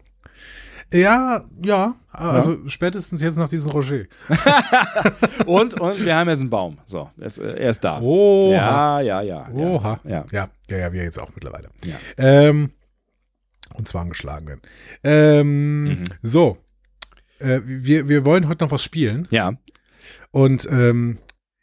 Ja, 0.94 1.44
ja, 1.64 1.94
also 2.10 2.58
spätestens 2.68 3.22
jetzt 3.22 3.38
nach 3.38 3.48
diesem 3.48 3.70
Roger. 3.70 4.02
Und, 5.46 5.80
und 5.80 6.04
wir 6.04 6.14
haben 6.14 6.28
jetzt 6.28 6.40
einen 6.40 6.50
Baum. 6.50 6.76
So, 6.84 7.08
es, 7.18 7.38
äh, 7.38 7.54
er 7.58 7.70
ist 7.70 7.82
da. 7.82 7.98
Oha. 8.00 9.00
Ja, 9.00 9.00
ja, 9.00 9.22
ja. 9.22 9.48
ja. 9.48 9.54
Oha. 9.54 10.00
Ja. 10.04 10.24
Ja, 10.30 10.48
ja, 10.68 10.76
ja, 10.76 10.92
wir 10.92 11.02
jetzt 11.02 11.18
auch 11.18 11.30
mittlerweile. 11.34 11.68
Ja. 11.84 11.94
Ähm, 12.18 12.72
und 13.74 13.88
zwar 13.88 14.02
angeschlagen 14.02 14.46
werden. 14.48 14.60
Ähm, 15.02 15.84
Mhm. 15.84 16.04
So. 16.20 16.58
Äh, 17.38 17.60
wir, 17.64 18.08
wir 18.10 18.24
wollen 18.26 18.46
heute 18.48 18.64
noch 18.64 18.70
was 18.70 18.82
spielen. 18.84 19.26
Ja. 19.30 19.54
Und 20.30 20.68
ähm, 20.71 21.18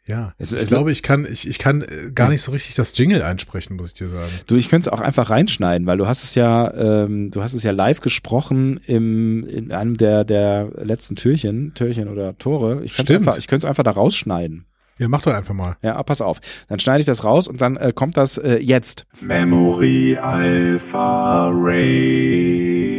ja, 0.06 0.34
Es- 0.38 0.50
ich 0.52 0.62
es- 0.62 0.68
glaube, 0.68 0.90
ich 0.92 1.02
kann, 1.02 1.26
ich, 1.30 1.46
ich 1.48 1.58
kann 1.58 1.82
äh, 1.82 2.10
gar 2.14 2.28
nicht 2.30 2.42
so 2.42 2.50
richtig 2.52 2.74
das 2.74 2.96
Jingle 2.98 3.22
einsprechen, 3.22 3.76
muss 3.76 3.88
ich 3.88 3.94
dir 3.94 4.08
sagen. 4.08 4.30
Du, 4.46 4.56
ich 4.56 4.68
könnte 4.68 4.88
es 4.88 4.92
auch 4.92 5.00
einfach 5.00 5.30
reinschneiden, 5.30 5.86
weil 5.86 5.98
du 5.98 6.06
hast 6.08 6.24
es 6.24 6.34
ja, 6.34 6.72
ähm, 6.74 7.30
du 7.30 7.42
hast 7.42 7.54
es 7.54 7.62
ja 7.62 7.70
live 7.70 8.00
gesprochen 8.00 8.80
im, 8.86 9.46
in 9.46 9.70
einem 9.72 9.96
der, 9.96 10.24
der 10.24 10.70
letzten 10.82 11.14
Türchen, 11.16 11.74
Türchen 11.74 12.08
oder 12.08 12.36
Tore. 12.38 12.82
Ich 12.84 12.94
könnte 12.94 13.12
Stimmt. 13.12 13.28
einfach, 13.28 13.38
ich 13.38 13.46
könnte 13.46 13.66
es 13.66 13.68
einfach 13.68 13.84
da 13.84 13.92
rausschneiden. 13.92 14.66
Ja, 14.98 15.08
mach 15.08 15.22
doch 15.22 15.32
einfach 15.32 15.54
mal. 15.54 15.76
Ja, 15.82 16.02
pass 16.02 16.20
auf. 16.20 16.40
Dann 16.68 16.78
schneide 16.78 17.00
ich 17.00 17.06
das 17.06 17.24
raus 17.24 17.48
und 17.48 17.60
dann 17.62 17.76
äh, 17.76 17.92
kommt 17.94 18.16
das 18.18 18.36
äh, 18.36 18.56
jetzt. 18.58 19.06
Memory 19.22 20.18
Alpha 20.18 21.48
Ray. 21.54 22.89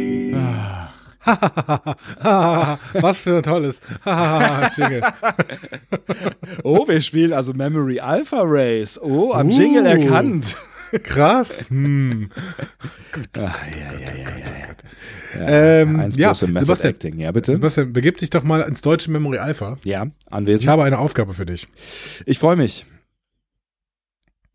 Was 3.00 3.18
für 3.20 3.36
ein 3.38 3.42
tolles 3.42 3.80
Jingle. 4.76 5.02
Oh, 6.64 6.86
wir 6.86 7.00
spielen 7.00 7.32
also 7.32 7.52
Memory 7.54 8.00
Alpha 8.00 8.42
Race. 8.44 9.00
Oh, 9.00 9.32
am 9.32 9.48
Uh. 9.48 9.50
Jingle 9.50 9.86
erkannt. 9.86 10.56
Krass. 11.04 11.70
Hm. 11.70 12.30
Ah, 13.36 13.40
ja, 13.40 13.92
ja, 13.92 14.14
ja, 14.14 14.14
ja, 14.28 15.46
ja. 15.46 15.48
Ähm, 15.80 15.98
Eins 16.00 16.16
ja, 16.16 16.34
Sebastian. 16.34 16.92
Acting. 16.92 17.18
Ja, 17.18 17.32
bitte. 17.32 17.54
Sebastian, 17.54 17.92
begib 17.94 18.18
dich 18.18 18.28
doch 18.30 18.42
mal 18.42 18.60
ins 18.62 18.82
deutsche 18.82 19.10
Memory 19.10 19.38
Alpha. 19.38 19.78
Ja, 19.84 20.04
Ich 20.26 20.32
anwesend. 20.32 20.68
habe 20.68 20.84
eine 20.84 20.98
Aufgabe 20.98 21.32
für 21.32 21.46
dich. 21.46 21.66
Ich 22.26 22.38
freue 22.38 22.56
mich. 22.56 22.84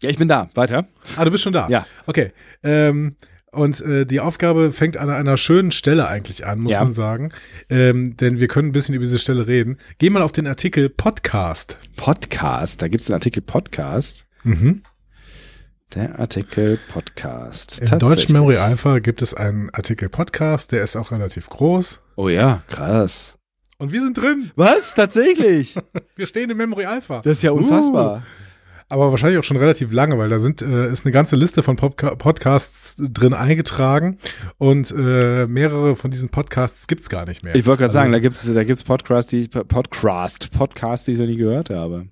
Ja, 0.02 0.10
ich 0.10 0.18
bin 0.20 0.28
da. 0.28 0.50
Weiter. 0.54 0.88
Ah, 1.16 1.26
du 1.26 1.32
bist 1.32 1.44
schon 1.44 1.54
da. 1.54 1.68
Ja. 1.70 1.88
Okay. 2.06 2.32
Ähm, 2.64 3.16
und 3.58 3.82
äh, 3.82 4.06
die 4.06 4.20
Aufgabe 4.20 4.72
fängt 4.72 4.98
an 4.98 5.10
einer 5.10 5.38
schönen 5.38 5.72
Stelle 5.72 6.08
eigentlich 6.08 6.46
an, 6.46 6.60
muss 6.60 6.72
Ja. 6.72 6.84
man 6.84 6.94
sagen. 6.94 7.32
Ähm, 7.70 8.16
denn 8.18 8.40
wir 8.40 8.48
können 8.48 8.70
ein 8.70 8.72
bisschen 8.72 8.96
über 8.96 9.06
diese 9.06 9.20
Stelle 9.20 9.48
reden. 9.48 9.78
Geh 9.98 10.10
mal 10.10 10.22
auf 10.22 10.32
den 10.32 10.48
Artikel 10.48 10.90
Podcast. 10.90 11.78
Podcast. 11.96 12.82
Da 12.82 12.88
gibt 12.88 13.02
es 13.02 13.10
einen 13.10 13.16
Artikel 13.16 13.42
Podcast. 13.42 14.26
Mhm. 14.44 14.84
Der 15.96 16.20
Artikel 16.20 16.78
Podcast. 16.90 17.80
Im 17.80 18.00
deutschen 18.00 18.34
Memory 18.34 18.58
Alpha 18.58 19.00
gibt 19.00 19.22
es 19.22 19.34
einen 19.34 19.70
Artikel 19.74 20.10
Podcast, 20.10 20.72
der 20.74 20.84
ist 20.84 20.96
auch 20.98 21.12
relativ 21.12 21.50
groß. 21.50 22.02
Oh 22.18 22.28
ja, 22.28 22.62
krass. 22.68 23.38
Und 23.78 23.94
wir 23.94 24.02
sind 24.02 24.18
drin. 24.18 24.52
Was? 24.56 24.96
Tatsächlich? 24.96 25.76
Wir 26.16 26.26
stehen 26.26 26.50
im 26.50 26.58
Memory 26.58 26.86
Alpha. 26.86 27.22
Das 27.22 27.38
ist 27.38 27.44
ja 27.44 27.52
unfassbar. 27.52 28.24
Aber 28.90 29.12
wahrscheinlich 29.12 29.38
auch 29.38 29.44
schon 29.44 29.58
relativ 29.58 29.92
lange, 29.92 30.18
weil 30.18 30.30
da 30.30 30.40
sind 30.40 30.62
äh, 30.62 30.90
ist 30.90 31.06
eine 31.06 31.12
ganze 31.12 31.36
Liste 31.36 31.62
von 31.62 31.76
Podca 31.76 32.16
Podcasts 32.16 32.96
drin 32.98 33.34
eingetragen 33.34 34.18
und 34.58 34.92
äh, 34.98 35.46
mehrere 35.46 35.98
von 35.98 36.10
diesen 36.10 36.30
Podcasts 36.30 36.88
gibt's 36.88 37.10
gar 37.10 37.26
nicht 37.26 37.44
mehr. 37.44 37.54
Ich 37.56 37.66
wollte 37.66 37.80
gerade 37.80 37.90
Also 37.90 37.94
sagen, 38.00 38.12
da 38.14 38.20
gibt's 38.20 38.54
da 38.54 38.64
gibt's 38.64 38.86
Podcast, 38.86 39.34
die 39.34 39.50
Podcast, 39.50 40.52
Podcast, 40.52 41.08
die 41.08 41.12
ich 41.12 41.20
noch 41.20 41.26
nie 41.26 41.36
gehört 41.36 41.70
habe. 41.70 42.08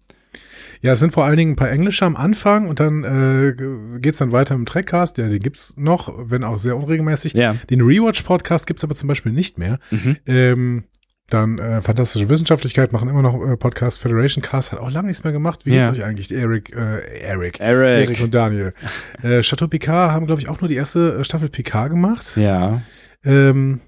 Ja, 0.82 0.92
es 0.92 1.00
sind 1.00 1.14
vor 1.14 1.24
allen 1.24 1.38
Dingen 1.38 1.54
ein 1.54 1.56
paar 1.56 1.72
englische 1.72 2.06
am 2.06 2.18
Anfang 2.18 2.68
und 2.68 2.80
dann 2.82 3.04
äh, 3.04 4.00
geht's 4.00 4.18
dann 4.18 4.34
weiter 4.34 4.54
im 4.54 4.66
Trackcast. 4.66 5.18
Ja, 5.18 5.28
den 5.30 5.40
gibt's 5.40 5.74
noch, 5.78 6.14
wenn 6.18 6.44
auch 6.44 6.60
sehr 6.60 6.76
unregelmäßig. 6.76 7.34
Ja. 7.34 7.56
Den 7.70 7.82
Rewatch-Podcast 7.82 8.68
gibt's 8.68 8.84
aber 8.84 8.96
zum 8.96 9.08
Beispiel 9.08 9.32
nicht 9.32 9.58
mehr. 9.58 9.80
Mhm. 9.92 10.18
Ähm, 10.26 10.84
dann 11.30 11.58
äh, 11.58 11.82
Fantastische 11.82 12.30
Wissenschaftlichkeit 12.30 12.94
machen 12.94 13.10
immer 13.10 13.22
noch 13.24 13.34
äh, 13.46 13.58
Podcast. 13.58 14.00
Federation 14.00 14.44
Cast 14.44 14.72
hat 14.72 14.80
auch 14.80 14.92
lange 14.92 15.08
nichts 15.08 15.24
mehr 15.24 15.34
gemacht. 15.34 15.66
Wie 15.66 15.74
Ja. 15.76 15.86
geht's 15.90 16.00
euch 16.00 16.06
eigentlich? 16.06 16.32
Eric, 16.32 16.76
äh, 16.76 17.00
Eric. 17.22 17.60
Eric. 17.60 18.10
Eric 18.10 18.22
und 18.22 18.34
Daniel. 18.36 18.74
äh, 19.24 19.42
Chateau 19.42 19.68
Picard 19.68 20.12
haben, 20.12 20.28
glaube 20.28 20.42
ich, 20.42 20.50
auch 20.50 20.62
nur 20.62 20.68
die 20.68 20.76
erste 20.76 21.18
äh, 21.20 21.24
Staffel 21.24 21.50
Picard 21.50 21.90
gemacht. 21.90 22.38
Ja. 22.38 22.82
Ähm, 23.24 23.82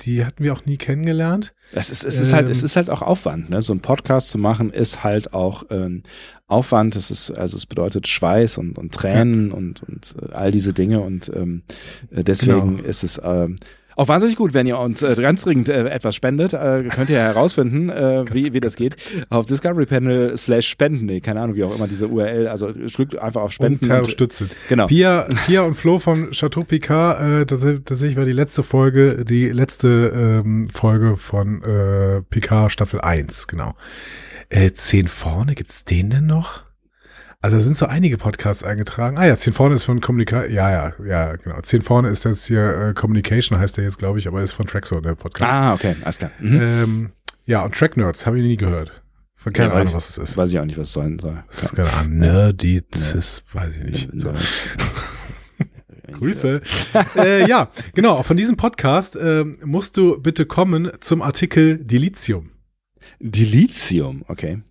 die 0.00 0.24
hatten 0.24 0.42
wir 0.42 0.52
auch 0.52 0.64
nie 0.66 0.76
kennengelernt. 0.76 1.54
Es 1.70 1.88
ist, 1.90 2.04
es 2.04 2.18
ist 2.18 2.32
halt, 2.32 2.46
Ähm. 2.46 2.50
es 2.50 2.64
ist 2.64 2.74
halt 2.74 2.90
auch 2.90 3.00
Aufwand, 3.02 3.50
ne? 3.50 3.62
So 3.62 3.72
ein 3.72 3.78
Podcast 3.80 4.30
zu 4.30 4.38
machen 4.38 4.70
ist 4.72 5.04
halt 5.04 5.32
auch 5.32 5.62
ähm, 5.70 6.02
Aufwand. 6.48 6.96
Es 6.96 7.12
ist, 7.12 7.30
also 7.30 7.56
es 7.56 7.66
bedeutet 7.66 8.08
Schweiß 8.08 8.58
und, 8.58 8.76
und 8.76 8.92
Tränen 8.92 9.52
und, 9.52 9.84
und 9.84 10.16
äh, 10.20 10.32
all 10.34 10.50
diese 10.50 10.72
Dinge 10.72 10.98
und 11.00 11.30
ähm, 11.34 11.62
äh, 12.10 12.24
deswegen 12.24 12.78
Genau. 12.78 12.82
ist 12.88 13.04
es 13.04 13.20
ähm, 13.22 13.56
auch 13.96 14.08
wahnsinnig 14.08 14.36
gut, 14.36 14.54
wenn 14.54 14.66
ihr 14.66 14.78
uns 14.78 15.02
äh, 15.02 15.14
ganz 15.16 15.42
dringend 15.42 15.68
äh, 15.68 15.84
etwas 15.88 16.14
spendet. 16.16 16.52
Äh, 16.52 16.84
könnt 16.90 17.10
ihr 17.10 17.18
herausfinden, 17.18 17.90
äh, 17.90 18.24
wie, 18.32 18.52
wie 18.52 18.60
das 18.60 18.76
geht. 18.76 18.96
Auf 19.30 19.46
Discovery 19.46 19.86
Panel 19.86 20.36
slash 20.36 20.68
spenden. 20.68 21.06
Nee, 21.06 21.20
keine 21.20 21.40
Ahnung, 21.40 21.56
wie 21.56 21.64
auch 21.64 21.74
immer 21.74 21.88
diese 21.88 22.08
URL. 22.08 22.48
Also 22.48 22.70
drückt 22.72 23.18
einfach 23.18 23.42
auf 23.42 23.52
Spenden. 23.52 23.84
und- 23.84 23.90
Unterstützen. 23.98 24.50
Genau. 24.68 24.86
Pia, 24.86 25.28
Pia 25.46 25.62
und 25.62 25.74
Flo 25.74 25.98
von 25.98 26.30
Chateau 26.32 26.64
Picard, 26.64 27.20
äh, 27.42 27.46
das, 27.46 27.60
tatsächlich 27.84 28.16
war 28.16 28.24
die 28.24 28.32
letzte 28.32 28.62
Folge, 28.62 29.24
die 29.24 29.48
letzte 29.50 30.42
ähm, 30.44 30.68
Folge 30.70 31.16
von 31.16 31.62
äh, 31.62 32.22
Picard 32.30 32.72
Staffel 32.72 33.00
1, 33.00 33.46
genau. 33.46 33.74
Äh, 34.50 34.72
zehn 34.72 35.08
vorne, 35.08 35.54
gibt's 35.54 35.84
den 35.84 36.10
denn 36.10 36.26
noch? 36.26 36.62
Also 37.44 37.58
da 37.58 37.62
sind 37.62 37.76
so 37.76 37.84
einige 37.84 38.16
Podcasts 38.16 38.64
eingetragen. 38.64 39.18
Ah 39.18 39.26
ja, 39.26 39.36
zehn 39.36 39.52
vorne 39.52 39.74
ist 39.74 39.84
von 39.84 40.00
Communica, 40.00 40.46
ja, 40.46 40.70
ja, 40.70 40.94
ja, 41.04 41.36
genau. 41.36 41.60
Zehn 41.60 41.82
vorne 41.82 42.08
ist 42.08 42.24
jetzt 42.24 42.46
hier 42.46 42.74
äh, 42.74 42.94
Communication 42.94 43.58
heißt 43.58 43.76
der 43.76 43.84
jetzt, 43.84 43.98
glaube 43.98 44.18
ich, 44.18 44.26
aber 44.26 44.40
ist 44.40 44.54
von 44.54 44.64
Traxo, 44.64 45.02
der 45.02 45.14
Podcast. 45.14 45.52
Ah, 45.52 45.74
okay, 45.74 45.94
alles 46.00 46.16
klar. 46.16 46.30
Mhm. 46.40 46.60
Ähm, 46.62 47.12
ja, 47.44 47.62
und 47.62 47.74
Track 47.74 47.98
Nerds, 47.98 48.24
habe 48.24 48.38
ich 48.38 48.44
nie 48.44 48.56
gehört. 48.56 49.02
Von 49.34 49.52
keine 49.52 49.74
Ja, 49.74 49.80
Ahnung, 49.80 49.92
was 49.92 50.08
es 50.08 50.16
ist. 50.16 50.38
Weiß 50.38 50.48
ich 50.48 50.58
auch 50.58 50.64
nicht, 50.64 50.78
was 50.78 50.86
es 50.86 50.92
sein 50.94 51.18
soll. 51.18 51.44
Das 51.48 51.64
ist 51.64 51.76
keine 51.76 51.92
Ahnung. 51.92 52.16
Nerdizis, 52.16 53.42
weiß 53.52 53.76
ich 53.76 53.84
nicht. 53.84 54.10
So. 54.14 54.32
Grüße. 56.12 56.62
äh, 57.16 57.46
ja, 57.46 57.68
genau. 57.94 58.22
Von 58.22 58.38
diesem 58.38 58.56
Podcast 58.56 59.18
ähm, 59.20 59.58
musst 59.62 59.98
du 59.98 60.18
bitte 60.18 60.46
kommen 60.46 60.92
zum 61.00 61.20
Artikel 61.20 61.76
Dilithium. 61.76 62.52
Dilithium, 63.20 64.24
okay. 64.28 64.62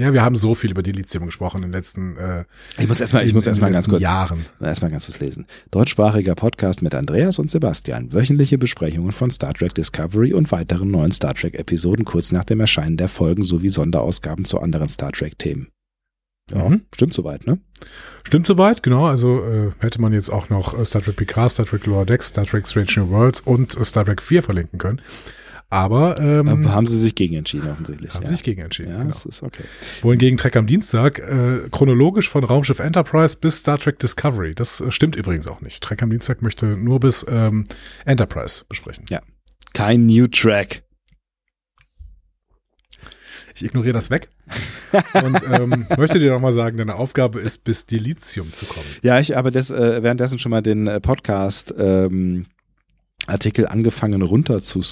Ja, 0.00 0.12
wir 0.12 0.22
haben 0.22 0.34
so 0.36 0.54
viel 0.54 0.70
über 0.70 0.82
Dilithium 0.82 1.26
gesprochen 1.26 1.58
in 1.58 1.62
den 1.64 1.72
letzten, 1.72 2.16
äh, 2.16 2.44
Ich 2.78 2.88
muss 2.88 3.00
erstmal, 3.00 3.24
ich 3.26 3.34
muss 3.34 3.46
erstmal 3.46 3.70
ganz 3.70 3.88
kurz. 3.88 4.02
Jahren. 4.02 4.46
Erstmal 4.60 4.90
ganz 4.90 5.06
kurz 5.06 5.20
lesen. 5.20 5.46
Deutschsprachiger 5.70 6.34
Podcast 6.34 6.80
mit 6.82 6.94
Andreas 6.94 7.38
und 7.38 7.50
Sebastian. 7.50 8.12
Wöchentliche 8.12 8.56
Besprechungen 8.58 9.12
von 9.12 9.30
Star 9.30 9.52
Trek 9.54 9.74
Discovery 9.74 10.32
und 10.32 10.50
weiteren 10.52 10.90
neuen 10.90 11.12
Star 11.12 11.34
Trek 11.34 11.54
Episoden 11.54 12.04
kurz 12.04 12.32
nach 12.32 12.44
dem 12.44 12.60
Erscheinen 12.60 12.96
der 12.96 13.08
Folgen 13.08 13.42
sowie 13.42 13.68
Sonderausgaben 13.68 14.44
zu 14.44 14.58
anderen 14.60 14.88
Star 14.88 15.12
Trek 15.12 15.38
Themen. 15.38 15.68
Ja, 16.52 16.68
Mhm. 16.68 16.82
stimmt 16.94 17.14
soweit, 17.14 17.46
ne? 17.46 17.58
Stimmt 18.24 18.46
soweit, 18.46 18.82
genau. 18.82 19.06
Also 19.06 19.44
äh, 19.44 19.70
hätte 19.78 20.00
man 20.00 20.12
jetzt 20.12 20.30
auch 20.30 20.48
noch 20.48 20.76
äh, 20.78 20.84
Star 20.84 21.02
Trek 21.02 21.16
Picard, 21.16 21.52
Star 21.52 21.66
Trek 21.66 21.86
Lower 21.86 22.04
Decks, 22.06 22.28
Star 22.30 22.44
Trek 22.46 22.66
Strange 22.66 22.90
New 22.96 23.10
Worlds 23.10 23.40
und 23.42 23.76
äh, 23.76 23.84
Star 23.84 24.04
Trek 24.04 24.20
4 24.22 24.42
verlinken 24.42 24.78
können. 24.78 25.00
Aber 25.72 26.18
ähm, 26.20 26.68
haben 26.68 26.86
sie 26.88 26.98
sich 26.98 27.14
gegen 27.14 27.36
entschieden, 27.36 27.70
offensichtlich. 27.70 28.12
haben 28.12 28.24
ja. 28.24 28.30
sich 28.30 28.42
gegen 28.42 28.60
entschieden. 28.60 28.90
Ja, 28.90 28.98
genau. 28.98 29.10
das 29.10 29.24
ist 29.24 29.44
okay. 29.44 29.62
Wohingegen 30.02 30.36
Trek 30.36 30.56
am 30.56 30.66
Dienstag 30.66 31.20
äh, 31.20 31.68
chronologisch 31.70 32.28
von 32.28 32.42
Raumschiff 32.42 32.80
Enterprise 32.80 33.36
bis 33.40 33.60
Star 33.60 33.78
Trek 33.78 34.00
Discovery. 34.00 34.56
Das 34.56 34.80
äh, 34.80 34.90
stimmt 34.90 35.14
übrigens 35.14 35.46
auch 35.46 35.60
nicht. 35.60 35.80
Trek 35.80 36.02
am 36.02 36.10
Dienstag 36.10 36.42
möchte 36.42 36.66
nur 36.66 36.98
bis 36.98 37.24
ähm, 37.28 37.66
Enterprise 38.04 38.64
besprechen. 38.68 39.04
Ja. 39.10 39.22
Kein 39.72 40.06
New 40.06 40.26
Track. 40.26 40.82
Ich 43.54 43.64
ignoriere 43.64 43.92
das 43.92 44.10
weg 44.10 44.28
und 45.22 45.40
ähm, 45.52 45.86
möchte 45.96 46.18
dir 46.18 46.32
nochmal 46.32 46.52
sagen, 46.52 46.78
deine 46.78 46.96
Aufgabe 46.96 47.40
ist, 47.40 47.62
bis 47.62 47.86
Dilithium 47.86 48.52
zu 48.52 48.66
kommen. 48.66 48.86
Ja, 49.02 49.20
ich 49.20 49.36
habe 49.36 49.52
des, 49.52 49.70
äh, 49.70 50.02
währenddessen 50.02 50.40
schon 50.40 50.50
mal 50.50 50.62
den 50.62 50.88
äh, 50.88 51.00
Podcast 51.00 51.72
ähm, 51.78 52.46
Artikel 53.30 53.66
angefangen 53.66 54.22
runter 54.22 54.60
zu 54.60 54.82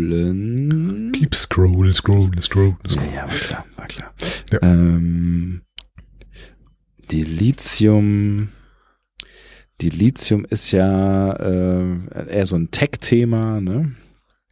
scrollen. 0.00 1.12
Keep 1.12 1.34
scrolling, 1.34 1.92
scrolling, 1.94 2.40
scrolling, 2.42 2.76
Ja, 2.84 2.88
scrolling. 2.90 3.14
ja, 3.14 3.22
war 3.22 3.28
klar, 3.28 3.64
war 3.76 3.86
klar. 3.86 4.12
Ja. 4.52 4.58
Ähm, 4.62 5.62
die 7.10 7.22
Lithium, 7.22 8.48
die 9.80 9.90
Lithium 9.90 10.44
ist 10.44 10.70
ja 10.72 11.32
äh, 11.32 12.28
eher 12.28 12.46
so 12.46 12.56
ein 12.56 12.70
Tech-Thema, 12.70 13.60
ne? 13.60 13.96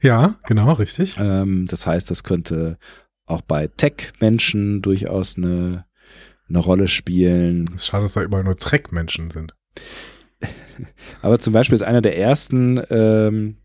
Ja, 0.00 0.36
genau, 0.46 0.72
richtig. 0.72 1.16
Ähm, 1.18 1.66
das 1.68 1.86
heißt, 1.86 2.10
das 2.10 2.22
könnte 2.24 2.78
auch 3.26 3.42
bei 3.42 3.66
Tech-Menschen 3.68 4.80
durchaus 4.82 5.36
eine, 5.36 5.84
eine 6.48 6.58
Rolle 6.58 6.88
spielen. 6.88 7.64
Es 7.68 7.74
ist 7.82 7.86
schade, 7.88 8.04
dass 8.04 8.12
da 8.14 8.22
überall 8.22 8.44
nur 8.44 8.56
Trek-Menschen 8.56 9.30
sind. 9.30 9.54
Aber 11.22 11.38
zum 11.38 11.52
Beispiel 11.52 11.74
ist 11.76 11.82
einer 11.82 12.02
der 12.02 12.18
ersten, 12.18 12.80
ähm, 12.90 13.56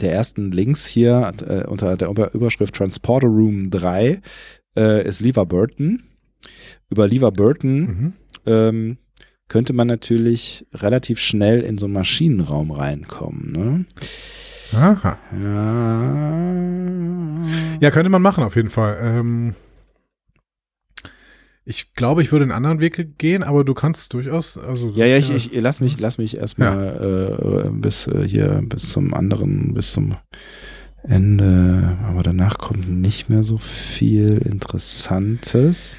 der 0.00 0.12
ersten 0.12 0.52
Links 0.52 0.86
hier 0.86 1.32
äh, 1.46 1.64
unter 1.66 1.96
der 1.96 2.08
Über- 2.08 2.34
Überschrift 2.34 2.74
Transporter 2.74 3.26
Room 3.28 3.70
3 3.70 4.20
äh, 4.76 5.06
ist 5.06 5.20
Lever 5.20 5.46
Burton. 5.46 6.02
Über 6.90 7.06
Lever 7.08 7.30
Burton 7.30 7.80
Mhm. 7.80 8.12
ähm, 8.46 8.96
könnte 9.48 9.72
man 9.74 9.86
natürlich 9.86 10.66
relativ 10.72 11.18
schnell 11.20 11.60
in 11.60 11.76
so 11.78 11.86
einen 11.86 11.92
Maschinenraum 11.94 12.70
reinkommen. 12.70 13.52
Ne? 13.52 13.84
Aha. 14.72 15.18
Ja. 15.38 17.46
Ja, 17.80 17.90
könnte 17.90 18.08
man 18.10 18.22
machen 18.22 18.44
auf 18.44 18.56
jeden 18.56 18.70
Fall. 18.70 18.96
Ähm, 19.02 19.54
ich 21.64 21.94
glaube, 21.94 22.22
ich 22.22 22.32
würde 22.32 22.44
einen 22.44 22.52
anderen 22.52 22.80
Weg 22.80 23.18
gehen, 23.18 23.42
aber 23.42 23.64
du 23.64 23.74
kannst 23.74 24.12
durchaus, 24.14 24.58
also 24.58 24.90
Ja, 24.90 25.06
ja, 25.06 25.16
ich, 25.16 25.30
ich 25.30 25.50
lass 25.54 25.80
mich, 25.80 26.00
lass 26.00 26.18
mich 26.18 26.36
erstmal 26.36 27.66
äh, 27.66 27.70
bis 27.70 28.08
äh, 28.08 28.26
hier, 28.26 28.62
bis 28.64 28.90
zum 28.90 29.14
anderen, 29.14 29.74
bis 29.74 29.92
zum 29.92 30.16
Ende. 31.04 31.96
Aber 32.08 32.22
danach 32.22 32.58
kommt 32.58 32.88
nicht 32.88 33.28
mehr 33.28 33.44
so 33.44 33.58
viel 33.58 34.38
Interessantes. 34.38 35.98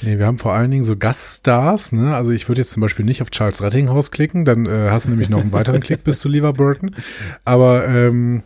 Nee, 0.00 0.18
wir 0.18 0.26
haben 0.26 0.38
vor 0.38 0.54
allen 0.54 0.70
Dingen 0.70 0.84
so 0.84 0.96
Gaststars, 0.96 1.92
ne? 1.92 2.14
Also 2.14 2.30
ich 2.30 2.48
würde 2.48 2.62
jetzt 2.62 2.72
zum 2.72 2.80
Beispiel 2.80 3.04
nicht 3.04 3.22
auf 3.22 3.30
Charles 3.30 3.62
Rettinghaus 3.62 4.10
klicken, 4.10 4.44
dann 4.44 4.66
äh, 4.66 4.88
hast 4.90 5.06
du 5.06 5.10
nämlich 5.10 5.28
noch 5.28 5.40
einen 5.40 5.52
weiteren 5.52 5.80
Klick 5.80 6.04
bis 6.04 6.20
zu 6.20 6.28
Lever 6.28 6.52
Burton. 6.54 6.96
Aber 7.44 7.86
ähm, 7.86 8.42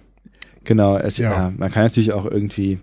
Genau, 0.67 0.99
es, 0.99 1.17
Ja. 1.17 1.31
ja. 1.31 1.53
man 1.57 1.71
kann 1.71 1.85
natürlich 1.85 2.13
auch 2.13 2.27
irgendwie, 2.27 2.81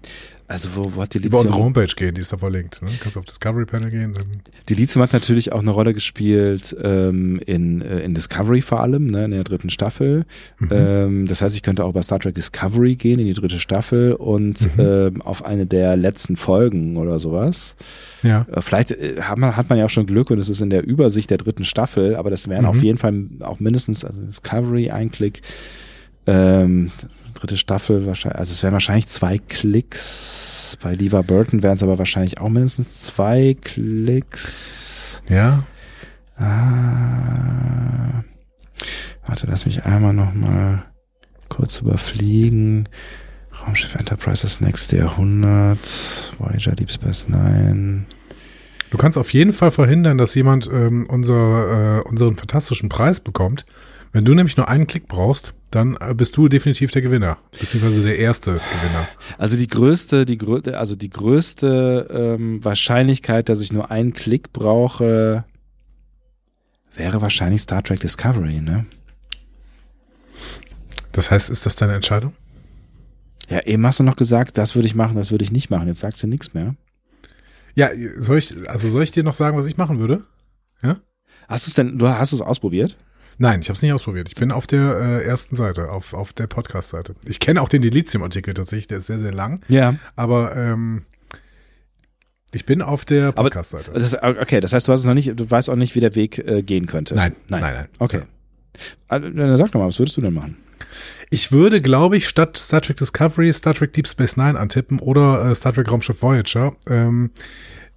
also 0.47 0.69
wo, 0.75 0.95
wo 0.95 1.01
hat 1.01 1.13
die 1.13 1.19
über 1.19 1.39
unsere 1.39 1.57
Homepage 1.57 1.87
gehen, 1.95 2.15
die 2.15 2.21
ist 2.21 2.31
da 2.33 2.37
verlinkt. 2.37 2.81
Ne? 2.81 2.89
Kannst 2.99 3.17
auf 3.17 3.25
Discovery 3.25 3.65
Panel 3.65 3.89
gehen. 3.89 4.13
Dann, 4.13 4.25
die 4.69 4.73
Lithium 4.75 5.01
hat 5.03 5.13
natürlich 5.13 5.51
auch 5.51 5.61
eine 5.61 5.71
Rolle 5.71 5.93
gespielt 5.93 6.75
ähm, 6.81 7.39
in, 7.45 7.81
äh, 7.81 7.99
in 8.01 8.13
Discovery 8.13 8.61
vor 8.61 8.81
allem, 8.81 9.07
ne, 9.07 9.25
in 9.25 9.31
der 9.31 9.43
dritten 9.43 9.69
Staffel. 9.69 10.25
Mhm. 10.59 10.69
Ähm, 10.71 11.27
das 11.27 11.41
heißt, 11.41 11.55
ich 11.55 11.63
könnte 11.63 11.85
auch 11.85 11.93
bei 11.93 12.01
Star 12.01 12.19
Trek 12.19 12.35
Discovery 12.35 12.95
gehen, 12.95 13.19
in 13.19 13.25
die 13.25 13.33
dritte 13.33 13.59
Staffel 13.59 14.13
und 14.13 14.61
Mhm. 14.77 14.83
ähm, 14.85 15.21
auf 15.21 15.45
eine 15.45 15.65
der 15.65 15.95
letzten 15.95 16.35
Folgen 16.35 16.97
oder 16.97 17.19
sowas. 17.19 17.75
ja. 18.21 18.45
Äh, 18.51 18.61
Vielleicht 18.61 18.91
äh, 18.91 19.21
hat 19.21 19.37
man, 19.37 19.55
hat 19.57 19.69
man 19.69 19.79
ja 19.79 19.85
auch 19.85 19.89
schon 19.89 20.05
Glück 20.05 20.29
und 20.29 20.39
es 20.39 20.49
ist 20.49 20.61
in 20.61 20.69
der 20.69 20.85
Übersicht 20.85 21.29
der 21.29 21.37
dritten 21.37 21.65
Staffel, 21.65 22.15
aber 22.15 22.29
das 22.29 22.47
wären 22.49 22.63
Mhm. 22.63 22.69
auf 22.69 22.83
jeden 22.83 22.97
Fall 22.97 23.13
auch 23.41 23.59
mindestens, 23.59 24.03
also 24.05 24.21
Discovery 24.21 24.89
ein 24.91 25.11
Klick, 25.11 25.41
ähm, 26.27 26.91
dritte 27.43 27.57
Staffel 27.57 28.05
wahrscheinlich, 28.05 28.39
also 28.39 28.53
es 28.53 28.63
wären 28.63 28.71
wahrscheinlich 28.71 29.07
zwei 29.07 29.37
Klicks. 29.37 30.77
Bei 30.81 30.93
Lever 30.93 31.23
Burton 31.23 31.61
wären 31.61 31.75
es 31.75 31.83
aber 31.83 31.97
wahrscheinlich 31.97 32.39
auch 32.39 32.47
mindestens 32.47 33.03
zwei 33.03 33.57
Klicks. 33.59 35.21
Ja. 35.27 35.63
Ah, 36.37 38.23
warte, 39.25 39.47
lass 39.47 39.65
mich 39.65 39.85
einmal 39.85 40.13
noch 40.13 40.33
mal 40.33 40.85
kurz 41.49 41.79
überfliegen. 41.79 42.87
Raumschiff 43.61 43.95
Enterprise 43.95 44.43
das 44.43 44.61
nächste 44.61 44.97
Jahrhundert. 44.97 46.33
Voyager 46.39 46.75
Deep 46.75 46.91
Space 46.91 47.27
Nine. 47.27 48.05
Du 48.89 48.97
kannst 48.97 49.17
auf 49.17 49.33
jeden 49.33 49.51
Fall 49.51 49.71
verhindern, 49.71 50.17
dass 50.17 50.33
jemand 50.33 50.69
ähm, 50.71 51.05
unser, 51.09 51.99
äh, 51.99 52.01
unseren 52.07 52.37
fantastischen 52.37 52.87
Preis 52.87 53.19
bekommt. 53.19 53.65
Wenn 54.13 54.25
du 54.25 54.35
nämlich 54.35 54.57
nur 54.57 54.69
einen 54.69 54.85
Klick 54.87 55.07
brauchst, 55.07 55.55
dann 55.71 55.97
äh, 55.99 56.13
bist 56.13 56.37
du 56.37 56.47
definitiv 56.47 56.91
der 56.91 57.01
Gewinner, 57.01 57.39
beziehungsweise 57.59 58.03
der 58.03 58.19
erste 58.19 58.53
Gewinner. 58.53 59.07
Also 59.39 59.57
die 59.57 59.67
größte, 59.67 60.25
die 60.25 60.37
größte, 60.37 60.77
also 60.77 60.95
die 60.95 61.09
größte 61.09 62.07
ähm, 62.11 62.63
Wahrscheinlichkeit, 62.63 63.49
dass 63.49 63.59
ich 63.59 63.73
nur 63.73 63.89
einen 63.89 64.13
Klick 64.13 64.53
brauche, 64.53 65.43
wäre 66.95 67.21
wahrscheinlich 67.21 67.61
Star 67.61 67.83
Trek 67.83 67.99
Discovery, 67.99 68.61
ne? 68.61 68.85
Das 71.11 71.31
heißt, 71.31 71.49
ist 71.49 71.65
das 71.65 71.75
deine 71.75 71.95
Entscheidung? 71.95 72.33
Ja, 73.49 73.61
eben 73.65 73.85
hast 73.85 73.99
du 73.99 74.03
noch 74.03 74.15
gesagt, 74.15 74.57
das 74.57 74.75
würde 74.75 74.87
ich 74.87 74.95
machen, 74.95 75.15
das 75.15 75.31
würde 75.31 75.43
ich 75.43 75.51
nicht 75.51 75.69
machen. 75.69 75.87
Jetzt 75.87 75.99
sagst 75.99 76.21
du 76.21 76.27
nichts 76.27 76.53
mehr. 76.53 76.75
Ja, 77.75 77.89
soll 78.17 78.37
ich, 78.37 78.55
also 78.69 78.87
soll 78.89 79.03
ich 79.03 79.11
dir 79.11 79.23
noch 79.23 79.33
sagen, 79.33 79.57
was 79.57 79.65
ich 79.65 79.77
machen 79.77 79.99
würde? 79.99 80.23
Hast 81.47 81.67
du 81.67 81.69
es 81.69 81.75
denn, 81.75 81.97
du 81.97 82.07
hast 82.07 82.31
du 82.31 82.37
es 82.37 82.41
ausprobiert? 82.41 82.97
Nein, 83.37 83.61
ich 83.61 83.69
habe 83.69 83.75
es 83.75 83.81
nicht 83.81 83.93
ausprobiert. 83.93 84.27
Ich 84.29 84.35
bin 84.35 84.51
auf 84.51 84.67
der 84.67 84.97
äh, 84.99 85.23
ersten 85.23 85.55
Seite, 85.55 85.89
auf, 85.89 86.13
auf 86.13 86.33
der 86.33 86.47
Podcast-Seite. 86.47 87.15
Ich 87.25 87.39
kenne 87.39 87.61
auch 87.61 87.69
den 87.69 87.81
Dilithium-Artikel 87.81 88.53
tatsächlich, 88.53 88.87
der 88.87 88.99
ist 88.99 89.07
sehr, 89.07 89.19
sehr 89.19 89.33
lang. 89.33 89.61
Ja. 89.67 89.95
Aber 90.15 90.55
ähm, 90.55 91.03
ich 92.53 92.65
bin 92.65 92.81
auf 92.81 93.05
der 93.05 93.31
Podcast-Seite. 93.31 93.91
Das, 93.91 94.21
okay, 94.21 94.59
das 94.59 94.73
heißt, 94.73 94.87
du 94.87 94.91
hast 94.91 95.01
es 95.01 95.05
noch 95.05 95.15
nicht, 95.15 95.39
du 95.39 95.49
weißt 95.49 95.69
auch 95.69 95.75
nicht, 95.75 95.95
wie 95.95 95.99
der 95.99 96.15
Weg 96.15 96.37
äh, 96.37 96.61
gehen 96.61 96.85
könnte. 96.85 97.15
Nein, 97.15 97.35
nein, 97.47 97.61
nein, 97.61 97.73
nein. 97.73 97.87
Okay. 97.99 98.21
Also, 99.07 99.29
dann 99.29 99.57
sag 99.57 99.71
doch 99.71 99.79
mal, 99.79 99.87
was 99.87 99.99
würdest 99.99 100.17
du 100.17 100.21
denn 100.21 100.33
machen? 100.33 100.57
Ich 101.29 101.51
würde, 101.51 101.81
glaube 101.81 102.17
ich, 102.17 102.27
statt 102.27 102.57
Star 102.57 102.81
Trek 102.81 102.97
Discovery 102.97 103.51
Star 103.53 103.73
Trek 103.73 103.93
Deep 103.93 104.07
Space 104.07 104.37
Nine 104.37 104.59
antippen 104.59 104.99
oder 104.99 105.49
äh, 105.49 105.55
Star 105.55 105.73
Trek 105.73 105.91
Raumschiff 105.91 106.21
Voyager, 106.21 106.75
ähm, 106.87 107.31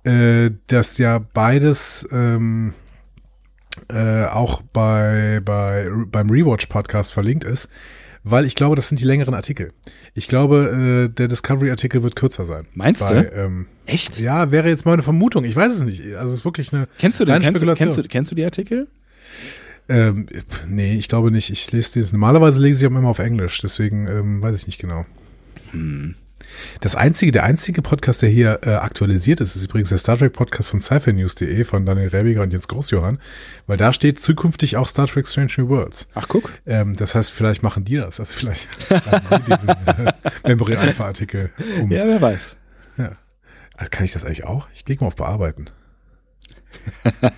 äh, 0.05 0.51
das 0.69 0.97
ja 0.99 1.19
beides 1.19 2.09
ähm, 2.11 2.73
äh, 3.89 4.25
auch 4.25 4.63
bei, 4.73 5.41
bei 5.45 5.89
beim 6.07 6.31
Rewatch 6.31 6.67
Podcast 6.67 7.13
verlinkt 7.13 7.45
ist, 7.45 7.69
weil 8.25 8.45
ich 8.45 8.55
glaube, 8.55 8.77
das 8.77 8.89
sind 8.89 9.01
die 9.01 9.05
längeren 9.05 9.35
Artikel. 9.35 9.73
Ich 10.15 10.29
glaube, 10.29 11.07
äh, 11.07 11.15
der 11.15 11.29
Discovery 11.29 11.71
Artikel 11.71 12.03
wird 12.03 12.17
kürzer 12.17 12.45
sein. 12.45 12.67
Meinst 12.75 13.09
bei, 13.09 13.23
du? 13.23 13.33
Ähm, 13.33 13.67
Echt? 13.87 14.19
ja, 14.19 14.51
wäre 14.51 14.69
jetzt 14.69 14.85
meine 14.85 15.03
Vermutung. 15.03 15.45
Ich 15.45 15.55
weiß 15.55 15.73
es 15.73 15.83
nicht. 15.85 16.17
Also 16.17 16.35
es 16.35 16.41
ist 16.41 16.45
wirklich 16.45 16.73
eine 16.73 16.89
Kennst 16.99 17.21
du 17.21 17.25
den? 17.25 17.41
Kennst 17.41 17.65
kennst, 17.77 17.99
du, 17.99 18.03
kennst 18.03 18.31
du 18.31 18.35
die 18.35 18.45
Artikel? 18.45 18.89
Ähm, 19.89 20.27
nee, 20.67 20.95
ich 20.95 21.09
glaube 21.09 21.31
nicht. 21.31 21.51
Ich 21.51 21.71
lese 21.71 22.01
das. 22.01 22.13
Normalerweise 22.13 22.61
lese 22.61 22.85
ich 22.85 22.93
auch 22.93 22.97
immer 22.97 23.09
auf 23.09 23.21
Englisch, 23.21 23.61
deswegen 23.61 24.09
ähm, 24.09 24.43
weiß 24.43 24.59
ich 24.59 24.67
nicht 24.67 24.81
genau. 24.81 25.07
Das 26.81 26.97
einzige, 26.97 27.33
der 27.33 27.45
einzige 27.45 27.83
Podcast, 27.83 28.23
der 28.23 28.29
hier 28.29 28.61
äh, 28.63 28.71
aktualisiert 28.71 29.41
ist, 29.41 29.57
ist 29.57 29.65
übrigens 29.65 29.91
der 29.91 29.99
Star 29.99 30.17
Trek 30.17 30.33
Podcast 30.33 30.71
von 30.71 30.81
sci 30.81 31.65
von 31.65 31.87
Daniel 31.87 32.09
Rebiger 32.09 32.43
und 32.43 32.53
Jens 32.53 32.69
Großjohann, 32.69 33.19
weil 33.67 33.77
da 33.77 33.93
steht 33.93 34.21
zukünftig 34.21 34.77
auch 34.77 34.89
Star 34.89 35.07
Trek 35.07 35.29
Strange 35.29 35.53
New 35.59 35.69
Worlds. 35.69 36.09
Ach, 36.15 36.29
guck. 36.29 36.53
Ähm, 36.67 36.97
das 36.97 37.15
heißt, 37.15 37.31
vielleicht 37.31 37.63
machen 37.63 37.85
die 37.85 37.97
das, 37.97 38.21
also 38.21 38.35
vielleicht 38.35 38.67
machen 38.91 39.45
die 39.47 39.51
diesen 39.51 39.69
äh, 39.69 40.13
Memory 40.49 40.77
Alpha 40.77 41.05
Artikel 41.05 41.51
um. 41.81 41.91
Ja, 41.91 42.07
wer 42.07 42.21
weiß. 42.21 42.57
Also 43.77 43.91
kann 43.91 44.05
ich 44.05 44.13
das 44.13 44.25
eigentlich 44.25 44.45
auch? 44.45 44.69
Ich 44.73 44.85
klicke 44.85 45.05
mal 45.05 45.09
auf 45.09 45.17
Bearbeiten. 45.17 45.67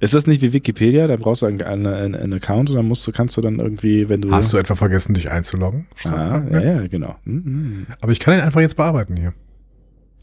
Ist 0.00 0.14
das 0.14 0.26
nicht 0.26 0.42
wie 0.42 0.52
Wikipedia? 0.52 1.06
Da 1.06 1.16
brauchst 1.16 1.42
du 1.42 1.46
einen, 1.46 1.62
einen, 1.62 2.14
einen 2.14 2.32
Account 2.32 2.70
und 2.70 2.76
dann 2.76 2.86
musst 2.86 3.06
du, 3.06 3.12
kannst 3.12 3.36
du 3.36 3.40
dann 3.40 3.58
irgendwie, 3.58 4.08
wenn 4.08 4.20
du. 4.20 4.30
Hast 4.30 4.52
du 4.52 4.56
etwa 4.56 4.74
vergessen, 4.74 5.14
dich 5.14 5.30
einzuloggen? 5.30 5.86
Ah, 6.04 6.42
ja, 6.50 6.60
ja, 6.60 6.86
genau. 6.86 7.16
Mhm. 7.24 7.86
Aber 8.00 8.12
ich 8.12 8.20
kann 8.20 8.34
ihn 8.34 8.40
einfach 8.40 8.60
jetzt 8.60 8.76
bearbeiten 8.76 9.16
hier. 9.16 9.34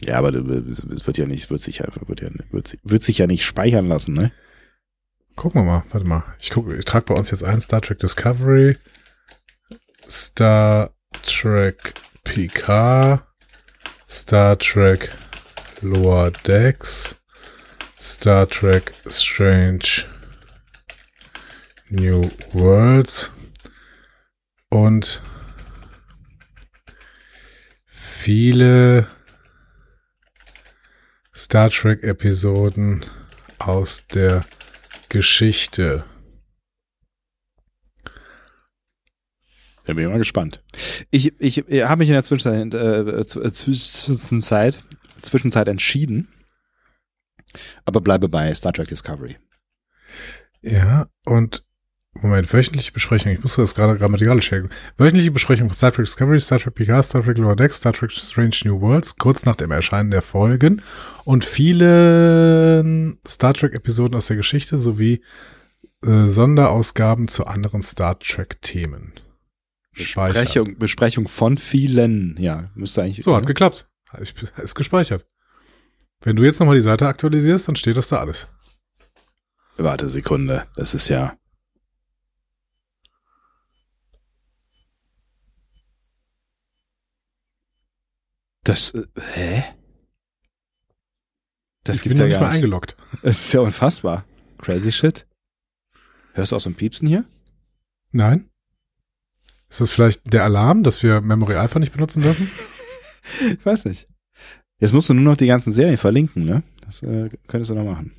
Ja, 0.02 0.18
aber 0.18 0.34
es 0.34 1.08
wird 1.08 1.18
ja 1.18 1.26
nicht, 1.26 1.50
wird 1.50 1.62
sich 1.62 1.80
ja, 1.80 1.88
wird, 2.08 2.22
ja, 2.22 2.30
wird, 2.52 2.78
wird 2.84 3.04
sich 3.04 3.18
ja 3.18 3.28
nicht 3.28 3.44
speichern 3.44 3.88
lassen, 3.88 4.14
ne? 4.14 4.32
Gucken 5.36 5.62
wir 5.62 5.66
mal, 5.66 5.84
warte 5.92 6.08
mal. 6.08 6.24
Ich 6.40 6.50
gucke, 6.50 6.76
ich 6.76 6.86
trage 6.86 7.06
bei 7.06 7.16
uns 7.16 7.32
jetzt 7.32 7.44
ein 7.44 7.62
Star 7.62 7.82
Trek 7.82 8.00
Discovery, 8.00 8.78
Star 10.10 10.92
Trek 11.24 11.94
PK, 12.24 13.26
Star 14.08 14.58
Trek 14.58 15.12
Lower 15.82 16.32
Decks, 16.46 17.16
Star 18.02 18.48
Trek 18.48 18.94
Strange 19.08 20.06
New 21.90 22.30
Worlds 22.54 23.30
und 24.70 25.22
viele 27.86 29.08
Star 31.36 31.70
Trek 31.70 32.04
Episoden 32.04 33.06
aus 33.58 34.04
der 34.14 34.46
Geschichte. 35.10 36.06
Da 39.86 39.94
bin 39.94 40.06
ich 40.06 40.10
mal 40.10 40.20
gespannt. 40.20 40.64
Ich, 41.12 41.34
ich, 41.42 41.68
ich 41.68 41.84
habe 41.84 42.00
mich 42.00 42.08
in 42.10 42.14
der 42.14 42.24
Zwischenzeit, 42.24 42.74
äh, 42.74 43.00
äh, 43.02 43.26
Zwischenzeit, 43.26 44.78
Zwischenzeit 45.20 45.68
entschieden, 45.68 46.30
aber 47.86 48.02
bleibe 48.02 48.30
bei 48.30 48.54
Star 48.54 48.74
Trek 48.74 48.88
Discovery. 48.88 49.38
Ja, 50.62 51.08
und 51.26 51.64
Moment, 52.14 52.52
wöchentliche 52.52 52.92
Besprechung, 52.92 53.32
ich 53.32 53.42
muss 53.42 53.56
das 53.56 53.76
gerade 53.76 53.98
grammatikalisch 53.98 54.52
hergeben. 54.52 54.74
Wöchentliche 54.98 55.32
Besprechung 55.32 55.70
von 55.70 55.76
Star 55.76 55.92
Trek 55.92 56.06
Discovery, 56.06 56.42
Star 56.42 56.60
Trek 56.60 56.76
Picard, 56.76 57.06
Star 57.06 57.24
Trek 57.24 57.38
Lower 57.38 57.56
Decks, 57.56 57.78
Star 57.78 57.94
Trek 57.94 58.12
Strange 58.12 58.58
New 58.66 58.82
Worlds, 58.82 59.18
kurz 59.18 59.46
nach 59.46 59.56
dem 59.56 59.72
Erscheinen 59.72 60.12
der 60.12 60.22
Folgen 60.22 60.82
und 61.24 61.46
viele 61.46 63.18
Star 63.28 63.54
Trek 63.54 63.74
Episoden 63.74 64.16
aus 64.16 64.28
der 64.28 64.38
Geschichte 64.38 64.78
sowie 64.78 65.24
äh, 66.04 66.28
Sonderausgaben 66.28 67.28
zu 67.28 67.46
anderen 67.46 67.84
Star 67.84 68.20
Trek 68.20 68.62
Themen. 68.62 69.14
Besprechung, 69.94 70.78
Besprechung 70.78 71.28
von 71.28 71.58
vielen, 71.58 72.36
ja, 72.40 72.70
müsste 72.74 73.04
eigentlich. 73.04 73.24
So, 73.24 73.36
hat 73.36 73.46
geklappt. 73.46 73.88
Ich, 74.22 74.34
ist 74.58 74.76
gespeichert. 74.76 75.26
Wenn 76.22 76.36
du 76.36 76.44
jetzt 76.44 76.60
nochmal 76.60 76.76
die 76.76 76.82
Seite 76.82 77.08
aktualisierst, 77.08 77.68
dann 77.68 77.76
steht 77.76 77.96
das 77.98 78.10
da 78.10 78.20
alles. 78.20 78.48
Warte 79.78 80.10
Sekunde, 80.10 80.68
das 80.76 80.94
ist 80.94 81.08
ja. 81.08 81.38
Das, 88.64 88.92
äh, 88.94 89.04
hä? 89.34 89.64
Das 91.84 91.98
ich 91.98 92.02
gibt's 92.04 92.20
bin 92.20 92.28
ja 92.28 92.34
nicht 92.34 92.40
gar 92.40 92.48
nicht. 92.48 92.56
eingeloggt. 92.58 92.98
Das 93.22 93.40
ist 93.46 93.54
ja 93.54 93.62
unfassbar. 93.62 94.26
Crazy 94.60 94.92
shit. 94.92 95.26
Hörst 96.34 96.52
du 96.52 96.56
auch 96.56 96.62
so 96.62 96.70
ein 96.70 96.76
Piepsen 96.76 97.08
hier? 97.08 97.26
Nein? 98.12 98.50
Ist 99.70 99.82
das 99.82 99.92
vielleicht 99.92 100.34
der 100.34 100.44
Alarm, 100.44 100.84
dass 100.84 101.04
wir 101.04 101.22
Memory 101.22 101.56
Alpha 101.56 101.80
nicht 101.80 101.94
benutzen 101.94 102.22
dürfen? 102.22 102.50
Ich 103.42 103.64
weiß 103.64 103.86
nicht. 103.86 104.08
Jetzt 104.80 104.94
musst 104.94 105.10
du 105.10 105.14
nur 105.14 105.24
noch 105.24 105.38
die 105.38 105.48
ganzen 105.48 105.74
Serien 105.74 105.98
verlinken, 105.98 106.46
ne? 106.46 106.64
Das 106.86 107.04
äh, 107.04 107.30
könntest 107.48 107.70
du 107.72 107.76
noch 107.76 107.84
machen. 107.84 108.14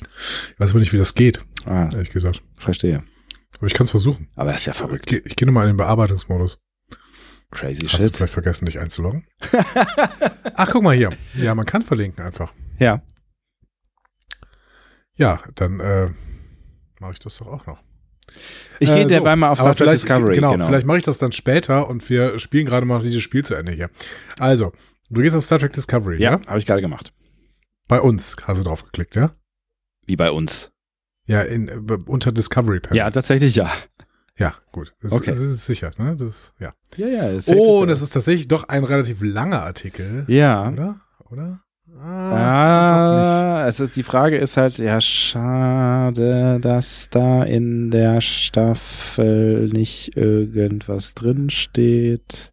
Ich 0.00 0.58
weiß 0.60 0.70
aber 0.70 0.80
nicht, 0.80 0.92
wie 0.92 0.98
das 0.98 1.14
geht, 1.14 1.40
Ah, 1.64 1.88
ehrlich 1.92 2.10
gesagt. 2.10 2.42
verstehe. 2.56 3.02
Aber 3.58 3.66
ich 3.66 3.74
kann 3.74 3.84
es 3.84 3.90
versuchen. 3.92 4.28
Aber 4.34 4.50
das 4.50 4.60
ist 4.62 4.66
ja 4.66 4.72
Ich, 4.72 4.78
verrückt. 4.78 5.06
geh- 5.06 5.22
ich 5.24 5.36
gehe 5.36 5.46
nochmal 5.46 5.64
in 5.64 5.72
den 5.72 5.76
Bearbeitungsmodus. 5.76 6.58
Crazy 7.50 7.82
Hast 7.82 7.98
du 7.98 8.02
shit. 8.04 8.16
vielleicht 8.16 8.32
vergessen, 8.32 8.64
dich 8.66 8.78
einzuloggen? 8.78 9.26
Ach, 10.54 10.70
guck 10.72 10.82
mal 10.82 10.96
hier. 10.96 11.10
Ja, 11.36 11.54
man 11.54 11.66
kann 11.66 11.82
verlinken 11.82 12.24
einfach. 12.24 12.52
Ja. 12.78 13.02
Ja, 15.16 15.40
dann 15.54 15.80
äh, 15.80 16.08
mache 16.98 17.12
ich 17.12 17.18
das 17.18 17.36
doch 17.36 17.46
auch 17.46 17.66
noch. 17.66 17.82
Ich 18.80 18.88
Äh, 18.88 19.04
gehe 19.04 19.18
so. 19.18 19.36
mal 19.36 19.50
auf 19.50 19.58
Star 19.58 19.74
Trek 19.74 19.90
Discovery. 19.90 20.34
Genau, 20.36 20.52
Genau. 20.52 20.66
vielleicht 20.66 20.86
mache 20.86 20.98
ich 20.98 21.04
das 21.04 21.18
dann 21.18 21.32
später 21.32 21.88
und 21.88 22.08
wir 22.08 22.38
spielen 22.38 22.66
gerade 22.66 22.86
mal 22.86 22.96
noch 22.98 23.04
dieses 23.04 23.22
Spiel 23.22 23.44
zu 23.44 23.54
Ende 23.54 23.72
hier. 23.72 23.90
Also, 24.38 24.72
du 25.12 25.22
gehst 25.22 25.36
auf 25.36 25.44
Star 25.44 25.58
Trek 25.58 25.72
Discovery, 25.72 26.20
ja? 26.20 26.32
ja, 26.32 26.46
habe 26.46 26.58
ich 26.58 26.66
gerade 26.66 26.82
gemacht. 26.82 27.12
Bei 27.88 28.00
uns 28.00 28.36
hast 28.44 28.58
du 28.58 28.64
drauf 28.64 28.84
geklickt, 28.84 29.14
ja? 29.16 29.32
Wie 30.06 30.16
bei 30.16 30.30
uns. 30.30 30.72
Ja, 31.26 31.42
in, 31.42 31.68
äh, 31.68 31.98
unter 32.06 32.32
Discovery 32.32 32.80
Panel. 32.80 32.96
Ja, 32.96 33.10
tatsächlich 33.10 33.54
ja. 33.56 33.70
Ja, 34.38 34.54
gut. 34.72 34.94
Das, 35.02 35.12
Okay. 35.12 35.30
das 35.30 35.40
ist 35.40 35.66
sicher, 35.66 35.92
ne? 35.98 36.16
Das, 36.16 36.52
ja. 36.58 36.72
Ja, 36.96 37.06
ja. 37.06 37.38
Oh, 37.54 37.84
das 37.86 38.02
ist 38.02 38.10
tatsächlich 38.10 38.48
doch 38.48 38.68
ein 38.68 38.84
relativ 38.84 39.18
langer 39.22 39.62
Artikel. 39.62 40.24
Ja. 40.26 40.70
Oder? 40.70 41.00
Oder? 41.30 41.60
Ah, 42.00 43.62
Ah, 43.62 43.68
es 43.68 43.78
ist 43.78 43.94
die 43.94 44.02
Frage 44.02 44.38
ist 44.38 44.56
halt, 44.56 44.78
ja, 44.78 45.00
schade, 45.00 46.58
dass 46.60 47.10
da 47.10 47.44
in 47.44 47.90
der 47.90 48.20
Staffel 48.20 49.68
nicht 49.68 50.16
irgendwas 50.16 51.14
drin 51.14 51.50
steht. 51.50 52.52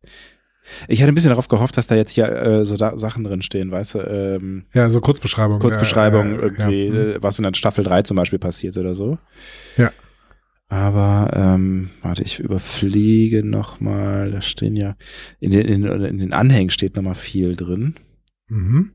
Ich 0.88 1.02
hatte 1.02 1.12
ein 1.12 1.16
bisschen 1.16 1.30
darauf 1.30 1.48
gehofft, 1.48 1.78
dass 1.78 1.88
da 1.88 1.96
jetzt 1.96 2.12
hier 2.12 2.30
äh, 2.30 2.66
so 2.66 2.78
da 2.78 2.98
Sachen 2.98 3.24
drin 3.24 3.42
stehen, 3.42 3.72
weißt 3.72 3.96
du, 3.96 4.00
ähm, 4.00 4.66
Ja, 4.74 4.90
so 4.90 5.02
Kurzbeschreibung. 5.02 5.60
Kurzbeschreibung 5.60 6.34
äh, 6.34 6.36
äh, 6.36 6.42
irgendwie, 6.42 6.86
Ja. 6.88 6.94
Hm. 6.94 7.12
äh, 7.12 7.24
was 7.24 7.40
in 7.40 7.44
der 7.44 7.54
Staffel 7.54 7.84
3 7.84 8.04
zum 8.04 8.18
Beispiel 8.18 8.40
passiert 8.40 8.78
oder 8.78 8.96
so. 8.96 9.18
Ja. 9.78 9.92
Aber, 10.68 11.32
ähm, 11.34 11.90
warte, 12.04 12.22
ich 12.24 12.40
überfliege 12.40 13.44
nochmal, 13.44 14.32
da 14.32 14.42
stehen 14.42 14.76
ja, 14.76 14.96
in 15.40 15.52
den, 15.52 15.66
in, 15.66 15.84
in 15.84 16.18
den 16.20 16.34
Anhängen 16.34 16.70
steht 16.70 16.96
nochmal 16.96 17.16
viel 17.16 17.56
drin. 17.56 17.96
Mhm. 18.48 18.92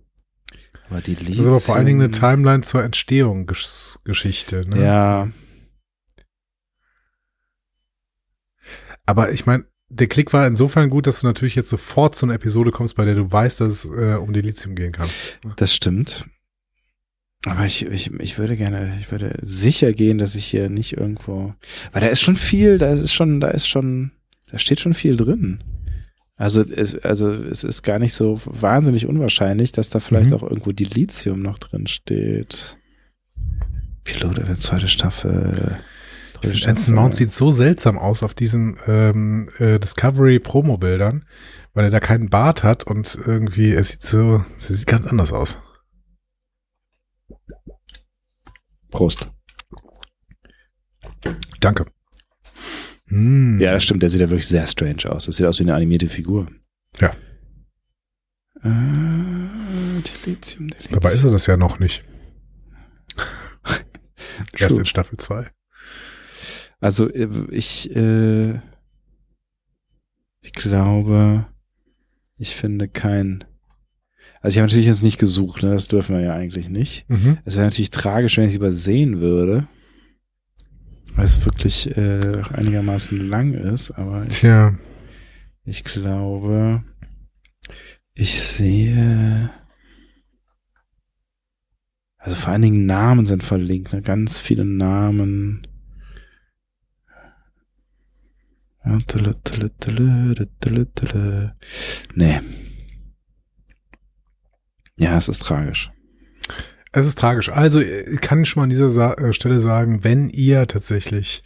Aber 0.88 1.00
die 1.00 1.16
Das 1.16 1.28
ist 1.28 1.46
aber 1.46 1.60
vor 1.60 1.74
allen 1.74 1.86
Dingen 1.86 2.02
eine 2.02 2.12
Timeline 2.12 2.62
zur 2.62 2.84
Entstehungsgeschichte. 2.84 4.68
Ne? 4.68 4.84
Ja, 4.84 5.28
Aber 9.06 9.32
ich 9.32 9.46
meine, 9.46 9.64
der 9.94 10.06
Klick 10.08 10.32
war 10.32 10.46
insofern 10.46 10.90
gut, 10.90 11.06
dass 11.06 11.20
du 11.20 11.26
natürlich 11.26 11.54
jetzt 11.54 11.68
sofort 11.70 12.16
zu 12.16 12.26
einer 12.26 12.34
Episode 12.34 12.70
kommst, 12.70 12.96
bei 12.96 13.04
der 13.04 13.14
du 13.14 13.30
weißt, 13.30 13.60
dass 13.60 13.84
es 13.84 13.90
äh, 13.90 14.16
um 14.16 14.32
Delizium 14.32 14.74
gehen 14.74 14.92
kann. 14.92 15.08
das 15.56 15.74
stimmt. 15.74 16.26
Aber 17.46 17.66
ich, 17.66 17.84
ich, 17.86 18.10
ich 18.12 18.38
würde 18.38 18.56
gerne, 18.56 18.96
ich 19.00 19.10
würde 19.12 19.36
sicher 19.42 19.92
gehen, 19.92 20.16
dass 20.18 20.34
ich 20.34 20.46
hier 20.46 20.70
nicht 20.70 20.96
irgendwo, 20.96 21.54
weil 21.92 22.00
da 22.00 22.08
ist 22.08 22.22
schon 22.22 22.36
viel, 22.36 22.78
da 22.78 22.92
ist 22.94 23.12
schon, 23.12 23.38
da 23.40 23.48
ist 23.48 23.68
schon, 23.68 24.12
da 24.50 24.58
steht 24.58 24.80
schon 24.80 24.94
viel 24.94 25.16
drin. 25.16 25.62
Also, 26.36 26.62
es, 26.62 26.96
also 26.96 27.32
es 27.32 27.62
ist 27.62 27.82
gar 27.82 27.98
nicht 27.98 28.14
so 28.14 28.40
wahnsinnig 28.46 29.06
unwahrscheinlich, 29.06 29.72
dass 29.72 29.90
da 29.90 30.00
vielleicht 30.00 30.30
Mhm. 30.30 30.36
auch 30.36 30.42
irgendwo 30.42 30.72
Dilithium 30.72 31.42
noch 31.42 31.58
drin 31.58 31.86
steht. 31.86 32.76
Pilot 34.04 34.38
der 34.38 34.54
zweite 34.56 34.88
Staffel. 34.88 35.78
Anson 36.42 36.94
Mount 36.94 37.14
sieht 37.14 37.32
so 37.32 37.50
seltsam 37.50 37.98
aus 37.98 38.22
auf 38.22 38.34
diesen 38.34 38.76
ähm, 38.86 39.48
äh, 39.58 39.78
Discovery 39.78 40.38
Promo-Bildern, 40.40 41.24
weil 41.72 41.84
er 41.84 41.90
da 41.90 42.00
keinen 42.00 42.28
Bart 42.28 42.62
hat 42.62 42.84
und 42.84 43.18
irgendwie, 43.26 43.72
er 43.72 43.84
sieht 43.84 44.02
so, 44.02 44.44
er 44.58 44.74
sieht 44.74 44.86
ganz 44.86 45.06
anders 45.06 45.32
aus. 45.32 45.58
Prost. 48.90 49.28
Danke. 51.60 51.86
Hm. 53.06 53.60
Ja, 53.60 53.72
das 53.72 53.84
stimmt, 53.84 54.02
der 54.02 54.10
sieht 54.10 54.20
ja 54.20 54.30
wirklich 54.30 54.46
sehr 54.46 54.66
strange 54.66 55.08
aus. 55.08 55.26
Das 55.26 55.36
sieht 55.36 55.46
aus 55.46 55.58
wie 55.58 55.64
eine 55.64 55.74
animierte 55.74 56.08
Figur. 56.08 56.48
Ja. 57.00 57.10
Äh, 58.62 60.00
Dilithium, 60.02 60.68
Dilithium. 60.68 60.92
Dabei 60.92 61.12
ist 61.12 61.24
er 61.24 61.30
das 61.30 61.46
ja 61.46 61.56
noch 61.56 61.78
nicht. 61.78 62.04
Erst 64.58 64.78
in 64.78 64.86
Staffel 64.86 65.18
2. 65.18 65.50
Also 66.80 67.10
äh, 67.10 67.28
ich, 67.50 67.94
äh, 67.94 68.54
ich 70.40 70.52
glaube, 70.52 71.46
ich 72.36 72.54
finde 72.54 72.88
kein. 72.88 73.44
Also 74.40 74.54
ich 74.54 74.58
habe 74.58 74.66
natürlich 74.66 74.86
jetzt 74.86 75.02
nicht 75.02 75.18
gesucht, 75.18 75.62
ne? 75.62 75.72
das 75.72 75.88
dürfen 75.88 76.16
wir 76.16 76.22
ja 76.22 76.34
eigentlich 76.34 76.68
nicht. 76.68 77.08
Mhm. 77.08 77.38
Es 77.44 77.56
wäre 77.56 77.64
natürlich 77.64 77.90
tragisch, 77.90 78.36
wenn 78.36 78.44
ich 78.44 78.50
es 78.50 78.56
übersehen 78.56 79.20
würde, 79.20 79.66
weil 81.14 81.24
es 81.24 81.42
wirklich 81.46 81.96
äh, 81.96 82.42
einigermaßen 82.52 83.16
lang 83.16 83.54
ist, 83.54 83.92
aber 83.92 84.26
ich, 84.26 84.40
Tja, 84.40 84.74
ich 85.64 85.82
glaube, 85.82 86.84
ich 88.12 88.40
sehe. 88.42 89.50
Also 92.18 92.36
vor 92.36 92.52
allen 92.52 92.62
Dingen 92.62 92.86
Namen 92.86 93.26
sind 93.26 93.42
verlinkt, 93.42 93.92
ne? 93.92 94.02
ganz 94.02 94.40
viele 94.40 94.64
Namen. 94.64 95.66
Nee. 102.14 102.40
Ja, 104.96 105.16
es 105.16 105.28
ist 105.28 105.40
tragisch. 105.42 105.90
es 106.92 107.06
ist 107.06 107.18
tragisch. 107.18 107.48
Also 107.48 107.80
ich 107.80 108.20
kann 108.20 108.44
schon 108.44 108.60
mal 108.60 108.64
an 108.64 108.70
dieser 108.70 108.90
Sa 108.90 109.14
äh, 109.14 109.32
Stelle 109.32 109.60
sagen, 109.60 110.04
wenn 110.04 110.28
ihr 110.28 110.66
tatsächlich 110.68 111.42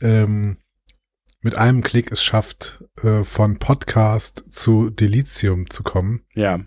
ähm, 0.00 0.58
mit 1.40 1.56
einem 1.56 1.82
Klick 1.82 2.12
es 2.12 2.22
schafft, 2.22 2.84
äh, 3.02 3.24
von 3.24 3.58
Podcast 3.58 4.44
zu 4.50 4.90
Delizium 4.90 5.70
zu 5.70 5.82
kommen, 5.82 6.22
Ja. 6.34 6.60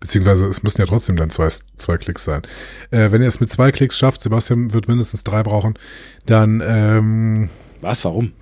beziehungsweise 0.00 0.46
es 0.46 0.62
müssen 0.62 0.80
ja 0.80 0.86
trotzdem 0.86 1.16
dann 1.16 1.30
zwei, 1.30 1.48
zwei 1.48 1.96
Klicks 1.96 2.24
sein. 2.24 2.42
Äh, 2.90 3.10
wenn 3.10 3.22
ihr 3.22 3.28
es 3.28 3.40
mit 3.40 3.50
zwei 3.50 3.72
Klicks 3.72 3.98
schafft, 3.98 4.20
Sebastian 4.20 4.72
wird 4.74 4.88
mindestens 4.88 5.24
drei 5.24 5.42
brauchen, 5.42 5.78
dann 6.26 6.60
ähm, 6.64 7.48
Was? 7.80 8.04
Warum? 8.04 8.32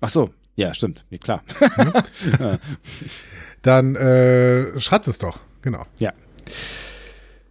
Ach 0.00 0.08
so. 0.08 0.30
Ja, 0.56 0.74
stimmt. 0.74 1.06
Klar. 1.20 1.42
ja. 2.38 2.58
dann 3.62 3.96
äh, 3.96 4.78
schreibt 4.80 5.08
es 5.08 5.18
doch. 5.18 5.38
Genau. 5.62 5.84
Ja. 5.98 6.12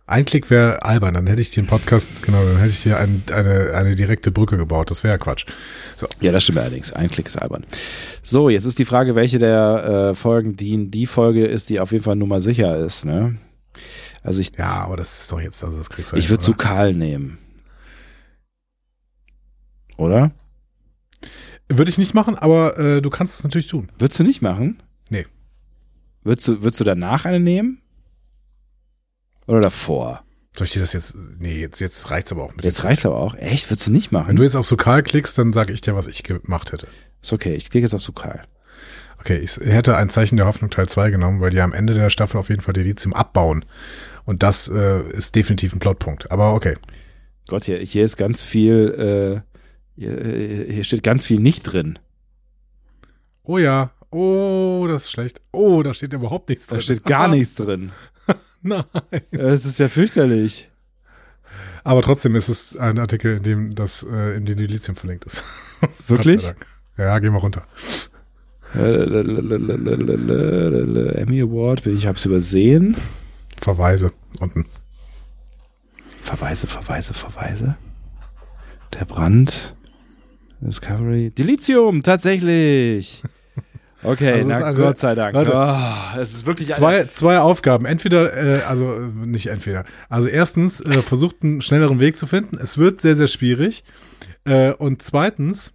Ein 0.05 0.25
Klick 0.25 0.49
wäre 0.49 0.81
albern, 0.81 1.13
dann 1.13 1.27
hätte 1.27 1.39
ich 1.41 1.51
den 1.51 1.67
Podcast, 1.67 2.09
genau, 2.23 2.43
dann 2.43 2.57
hätte 2.57 2.69
ich 2.69 2.79
hier 2.79 2.97
ein, 2.97 3.21
eine, 3.31 3.75
eine 3.75 3.95
direkte 3.95 4.31
Brücke 4.31 4.57
gebaut. 4.57 4.89
Das 4.89 5.03
wäre 5.03 5.13
ja 5.13 5.17
Quatsch. 5.19 5.45
So. 5.97 6.07
Ja, 6.19 6.31
das 6.31 6.43
stimmt 6.43 6.57
allerdings. 6.57 6.91
Ein 6.91 7.11
Klick 7.11 7.27
ist 7.27 7.37
albern. 7.37 7.63
So, 8.23 8.49
jetzt 8.49 8.65
ist 8.65 8.79
die 8.79 8.85
Frage, 8.85 9.13
welche 9.13 9.37
der 9.37 10.09
äh, 10.11 10.15
Folgen 10.15 10.55
die, 10.55 10.89
die 10.89 11.05
Folge 11.05 11.45
ist, 11.45 11.69
die 11.69 11.79
auf 11.79 11.91
jeden 11.91 12.03
Fall 12.03 12.15
Nummer 12.15 12.41
sicher 12.41 12.75
ist. 12.77 13.05
Ne? 13.05 13.37
Also 14.23 14.41
ich, 14.41 14.51
Ja, 14.57 14.83
aber 14.83 14.97
das 14.97 15.21
ist 15.21 15.31
doch 15.31 15.39
jetzt, 15.39 15.63
also 15.63 15.77
das 15.77 15.91
kriegst 15.91 16.11
du 16.11 16.17
ich 16.17 16.29
würde 16.31 16.43
zu? 16.43 16.55
Karl 16.55 16.95
nehmen. 16.95 17.37
Oder? 19.95 20.31
Würde 21.69 21.89
ich 21.89 21.97
nicht 21.97 22.13
machen, 22.13 22.35
aber 22.35 22.77
äh, 22.79 23.01
du 23.01 23.09
kannst 23.09 23.37
es 23.37 23.43
natürlich 23.43 23.67
tun. 23.67 23.91
Würdest 23.99 24.19
du 24.19 24.23
nicht 24.23 24.41
machen? 24.41 24.81
Nee. 25.09 25.27
Würdest 26.23 26.47
du, 26.47 26.61
würdest 26.63 26.79
du 26.79 26.83
danach 26.83 27.25
eine 27.25 27.39
nehmen? 27.39 27.81
Oder 29.45 29.61
davor? 29.61 30.23
Soll 30.57 30.65
ich 30.65 30.73
dir 30.73 30.79
das 30.79 30.93
jetzt, 30.93 31.15
nee, 31.39 31.59
jetzt, 31.59 31.79
jetzt 31.79 32.09
reicht's 32.11 32.31
aber 32.31 32.43
auch 32.43 32.55
mit 32.55 32.65
Jetzt 32.65 32.83
reicht's 32.83 33.05
aber 33.05 33.17
auch. 33.17 33.35
Echt? 33.35 33.69
Würdest 33.69 33.87
du 33.87 33.91
nicht 33.91 34.11
machen? 34.11 34.29
Wenn 34.29 34.35
du 34.35 34.43
jetzt 34.43 34.55
auf 34.55 34.65
Sokal 34.65 35.03
klickst, 35.03 35.37
dann 35.37 35.53
sage 35.53 35.71
ich 35.71 35.81
dir, 35.81 35.95
was 35.95 36.07
ich 36.07 36.23
gemacht 36.23 36.71
hätte. 36.71 36.87
ist 37.21 37.33
okay, 37.33 37.53
ich 37.53 37.69
klicke 37.69 37.85
jetzt 37.85 37.93
auf 37.93 38.01
Sukal. 38.01 38.41
Okay, 39.19 39.37
ich 39.37 39.57
hätte 39.57 39.97
ein 39.97 40.09
Zeichen 40.09 40.37
der 40.37 40.45
Hoffnung 40.45 40.69
Teil 40.69 40.87
2 40.87 41.11
genommen, 41.11 41.41
weil 41.41 41.49
die 41.51 41.61
am 41.61 41.73
Ende 41.73 41.93
der 41.93 42.09
Staffel 42.09 42.37
auf 42.37 42.49
jeden 42.49 42.61
Fall 42.61 42.73
die 42.73 42.83
Lithium 42.83 43.13
abbauen. 43.13 43.65
Und 44.25 44.43
das 44.43 44.67
äh, 44.67 45.01
ist 45.09 45.35
definitiv 45.35 45.73
ein 45.73 45.79
Plotpunkt. 45.79 46.31
Aber 46.31 46.53
okay. 46.53 46.75
Gott, 47.47 47.65
hier, 47.65 47.79
hier 47.79 48.05
ist 48.05 48.15
ganz 48.15 48.41
viel, 48.41 49.43
äh, 49.43 49.48
hier, 49.99 50.65
hier 50.69 50.83
steht 50.83 51.03
ganz 51.03 51.25
viel 51.25 51.39
nicht 51.39 51.63
drin. 51.63 51.99
Oh 53.43 53.57
ja. 53.57 53.91
Oh, 54.11 54.85
das 54.87 55.03
ist 55.05 55.11
schlecht. 55.11 55.41
Oh, 55.51 55.83
da 55.83 55.93
steht 55.93 56.13
überhaupt 56.13 56.49
nichts 56.49 56.67
Da 56.67 56.75
drin. 56.75 56.83
steht 56.83 57.03
gar 57.05 57.27
nichts 57.35 57.55
drin. 57.55 57.91
Nein. 58.61 58.83
Es 59.31 59.65
ist 59.65 59.79
ja 59.79 59.87
fürchterlich. 59.89 60.69
Aber 61.83 62.01
trotzdem 62.01 62.35
ist 62.35 62.49
es 62.49 62.75
ein 62.75 62.99
Artikel, 62.99 63.37
in 63.37 63.43
dem 63.43 63.75
das, 63.75 64.03
äh, 64.03 64.35
in 64.37 64.45
dem 64.45 64.57
die 64.57 64.67
Lithium 64.67 64.95
verlinkt 64.95 65.25
ist. 65.25 65.43
Wirklich? 66.07 66.51
Ja, 66.97 67.17
gehen 67.19 67.33
wir 67.33 67.39
runter. 67.39 67.63
Emmy 71.23 71.41
Award, 71.41 71.85
ich 71.87 72.05
hab's 72.05 72.25
übersehen. 72.25 72.95
Verweise 73.59 74.11
unten. 74.39 74.65
Verweise, 76.21 76.67
Verweise, 76.67 77.13
Verweise. 77.13 77.75
Der 78.93 79.05
Brand. 79.05 79.75
Discovery. 80.61 81.31
Dilithium, 81.31 82.03
tatsächlich. 82.03 83.23
Okay, 84.01 84.31
Also 84.31 84.47
na 84.47 84.65
eine- 84.67 84.77
Gott 84.77 84.97
sei 84.97 85.13
Dank. 85.13 85.33
Leute, 85.35 85.51
oh, 85.53 86.17
es 86.17 86.33
ist 86.33 86.45
wirklich 86.45 86.69
Zwei, 86.71 87.03
zwei 87.07 87.39
Aufgaben. 87.39 87.85
Entweder, 87.85 88.33
äh, 88.33 88.61
also 88.61 88.93
äh, 88.95 89.07
nicht 89.25 89.47
entweder. 89.47 89.83
Also 90.07 90.29
erstens, 90.29 90.79
äh, 90.79 91.01
versucht 91.01 91.43
einen 91.43 91.59
schnelleren 91.61 91.99
Weg 91.99 92.15
zu 92.15 92.25
finden. 92.25 92.57
Es 92.57 92.77
wird 92.77 93.01
sehr, 93.01 93.17
sehr 93.17 93.27
schwierig. 93.27 93.83
Äh, 94.45 94.71
und 94.71 95.01
zweitens, 95.01 95.73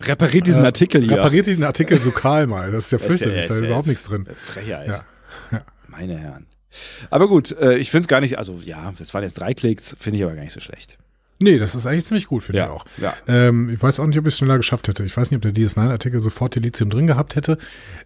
repariert 0.00 0.46
diesen 0.46 0.62
äh, 0.62 0.66
Artikel 0.66 1.02
hier. 1.02 1.16
repariert 1.16 1.48
den 1.48 1.64
Artikel 1.64 2.00
Sokal 2.00 2.46
mal. 2.46 2.70
Das 2.70 2.84
ist 2.84 2.92
ja 2.92 2.98
Das 3.04 3.06
ist 3.14 3.20
ja- 3.22 3.26
fürchterlich. 3.26 3.46
da 3.48 3.54
ist 3.54 3.60
ja- 3.62 3.66
überhaupt 3.66 3.88
nichts 3.88 4.04
drin. 4.04 4.28
Frechheit. 4.32 4.86
Ja. 4.86 5.04
Ja. 5.50 5.64
Meine 5.88 6.16
Herren. 6.16 6.46
Aber 7.10 7.26
gut, 7.26 7.50
äh, 7.58 7.78
ich 7.78 7.90
finde 7.90 8.02
es 8.02 8.06
gar 8.06 8.20
nicht, 8.20 8.38
also 8.38 8.60
ja, 8.64 8.92
das 8.96 9.12
waren 9.12 9.24
jetzt 9.24 9.34
drei 9.40 9.54
Klicks, 9.54 9.96
finde 9.98 10.18
ich 10.18 10.24
aber 10.24 10.34
gar 10.36 10.42
nicht 10.44 10.52
so 10.52 10.60
schlecht. 10.60 10.98
Nee, 11.38 11.58
das 11.58 11.74
ist 11.74 11.84
eigentlich 11.86 12.06
ziemlich 12.06 12.28
gut, 12.28 12.44
finde 12.44 12.60
Ja, 12.60 12.64
ich 12.66 12.70
auch. 12.70 12.84
ja. 12.96 13.14
Ähm, 13.28 13.68
ich 13.68 13.82
weiß 13.82 14.00
auch 14.00 14.06
nicht, 14.06 14.18
ob 14.18 14.24
ich 14.26 14.32
es 14.32 14.38
schneller 14.38 14.56
geschafft 14.56 14.88
hätte. 14.88 15.04
Ich 15.04 15.14
weiß 15.14 15.30
nicht, 15.30 15.36
ob 15.36 15.42
der 15.42 15.52
DS9-Artikel 15.52 16.18
sofort 16.18 16.54
die 16.54 16.60
Lithium 16.60 16.88
drin 16.88 17.06
gehabt 17.06 17.36
hätte. 17.36 17.58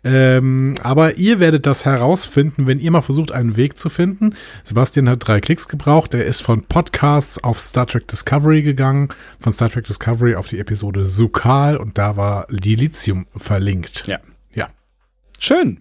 Ähm, 0.03 0.75
aber 0.83 1.16
ihr 1.16 1.38
werdet 1.38 1.64
das 1.64 1.85
herausfinden, 1.85 2.66
wenn 2.66 2.81
ihr 2.81 2.90
mal 2.90 3.03
versucht, 3.03 3.31
einen 3.31 3.57
Weg 3.57 3.79
zu 3.79 3.88
finden. 3.88 4.35
Sebastian 4.64 5.09
hat 5.09 5.27
drei 5.29 5.40
Klicks 5.40 5.69
gebraucht. 5.69 6.12
Er 6.14 6.25
ist 6.27 6.40
von 6.43 6.62
Podcasts 6.64 7.43
auf 7.45 7.61
Star 7.61 7.87
Trek 7.87 8.09
Discovery 8.09 8.62
gegangen, 8.62 9.11
von 9.38 9.53
Star 9.53 9.71
Trek 9.71 9.85
Discovery 9.85 10.35
auf 10.35 10.49
die 10.49 10.59
Episode 10.59 11.07
Sukal 11.07 11.77
und 11.77 11.99
da 11.99 12.16
war 12.16 12.49
die 12.51 12.75
Lithium 12.75 13.27
verlinkt. 13.37 14.09
Ja. 14.09 14.19
Ja. 14.55 14.69
Schön. 15.38 15.81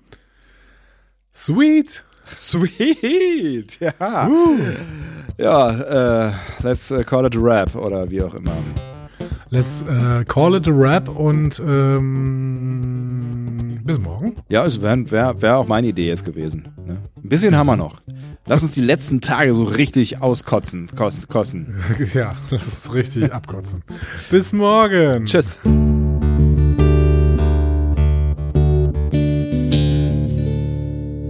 Sweet. 1.33 2.03
Sweet. 2.35 3.79
Ja. 3.99 4.29
Ja, 5.39 6.27
äh, 6.27 6.31
let's 6.63 6.91
äh, 6.91 7.03
call 7.05 7.25
it 7.25 7.35
a 7.37 7.39
rap 7.39 7.73
oder 7.75 8.11
wie 8.11 8.21
auch 8.21 8.33
immer. 8.33 8.51
Let's 9.49 9.83
äh, 9.83 10.25
call 10.25 10.55
it 10.55 10.67
a 10.67 10.71
rap 10.71 11.07
und 11.07 11.61
ähm, 11.65 12.89
bis 13.85 13.97
morgen. 13.99 14.35
Ja, 14.49 14.65
es 14.65 14.81
wäre 14.81 15.09
wär, 15.09 15.41
wär 15.41 15.57
auch 15.57 15.67
meine 15.67 15.87
Idee 15.87 16.07
jetzt 16.07 16.25
gewesen. 16.25 16.67
Ne? 16.85 16.97
Ein 17.15 17.29
bisschen 17.29 17.55
haben 17.55 17.67
wir 17.67 17.77
noch. 17.77 18.01
Lass 18.47 18.63
uns 18.63 18.73
die 18.73 18.81
letzten 18.81 19.21
Tage 19.21 19.53
so 19.53 19.63
richtig 19.63 20.21
auskotzen. 20.21 20.87
Kos, 20.95 21.29
kosten. 21.29 21.75
Ja, 22.13 22.33
das 22.49 22.67
ist 22.67 22.93
richtig 22.93 23.31
abkotzen. 23.31 23.81
Bis 24.29 24.51
morgen. 24.51 25.25
Tschüss. 25.25 25.57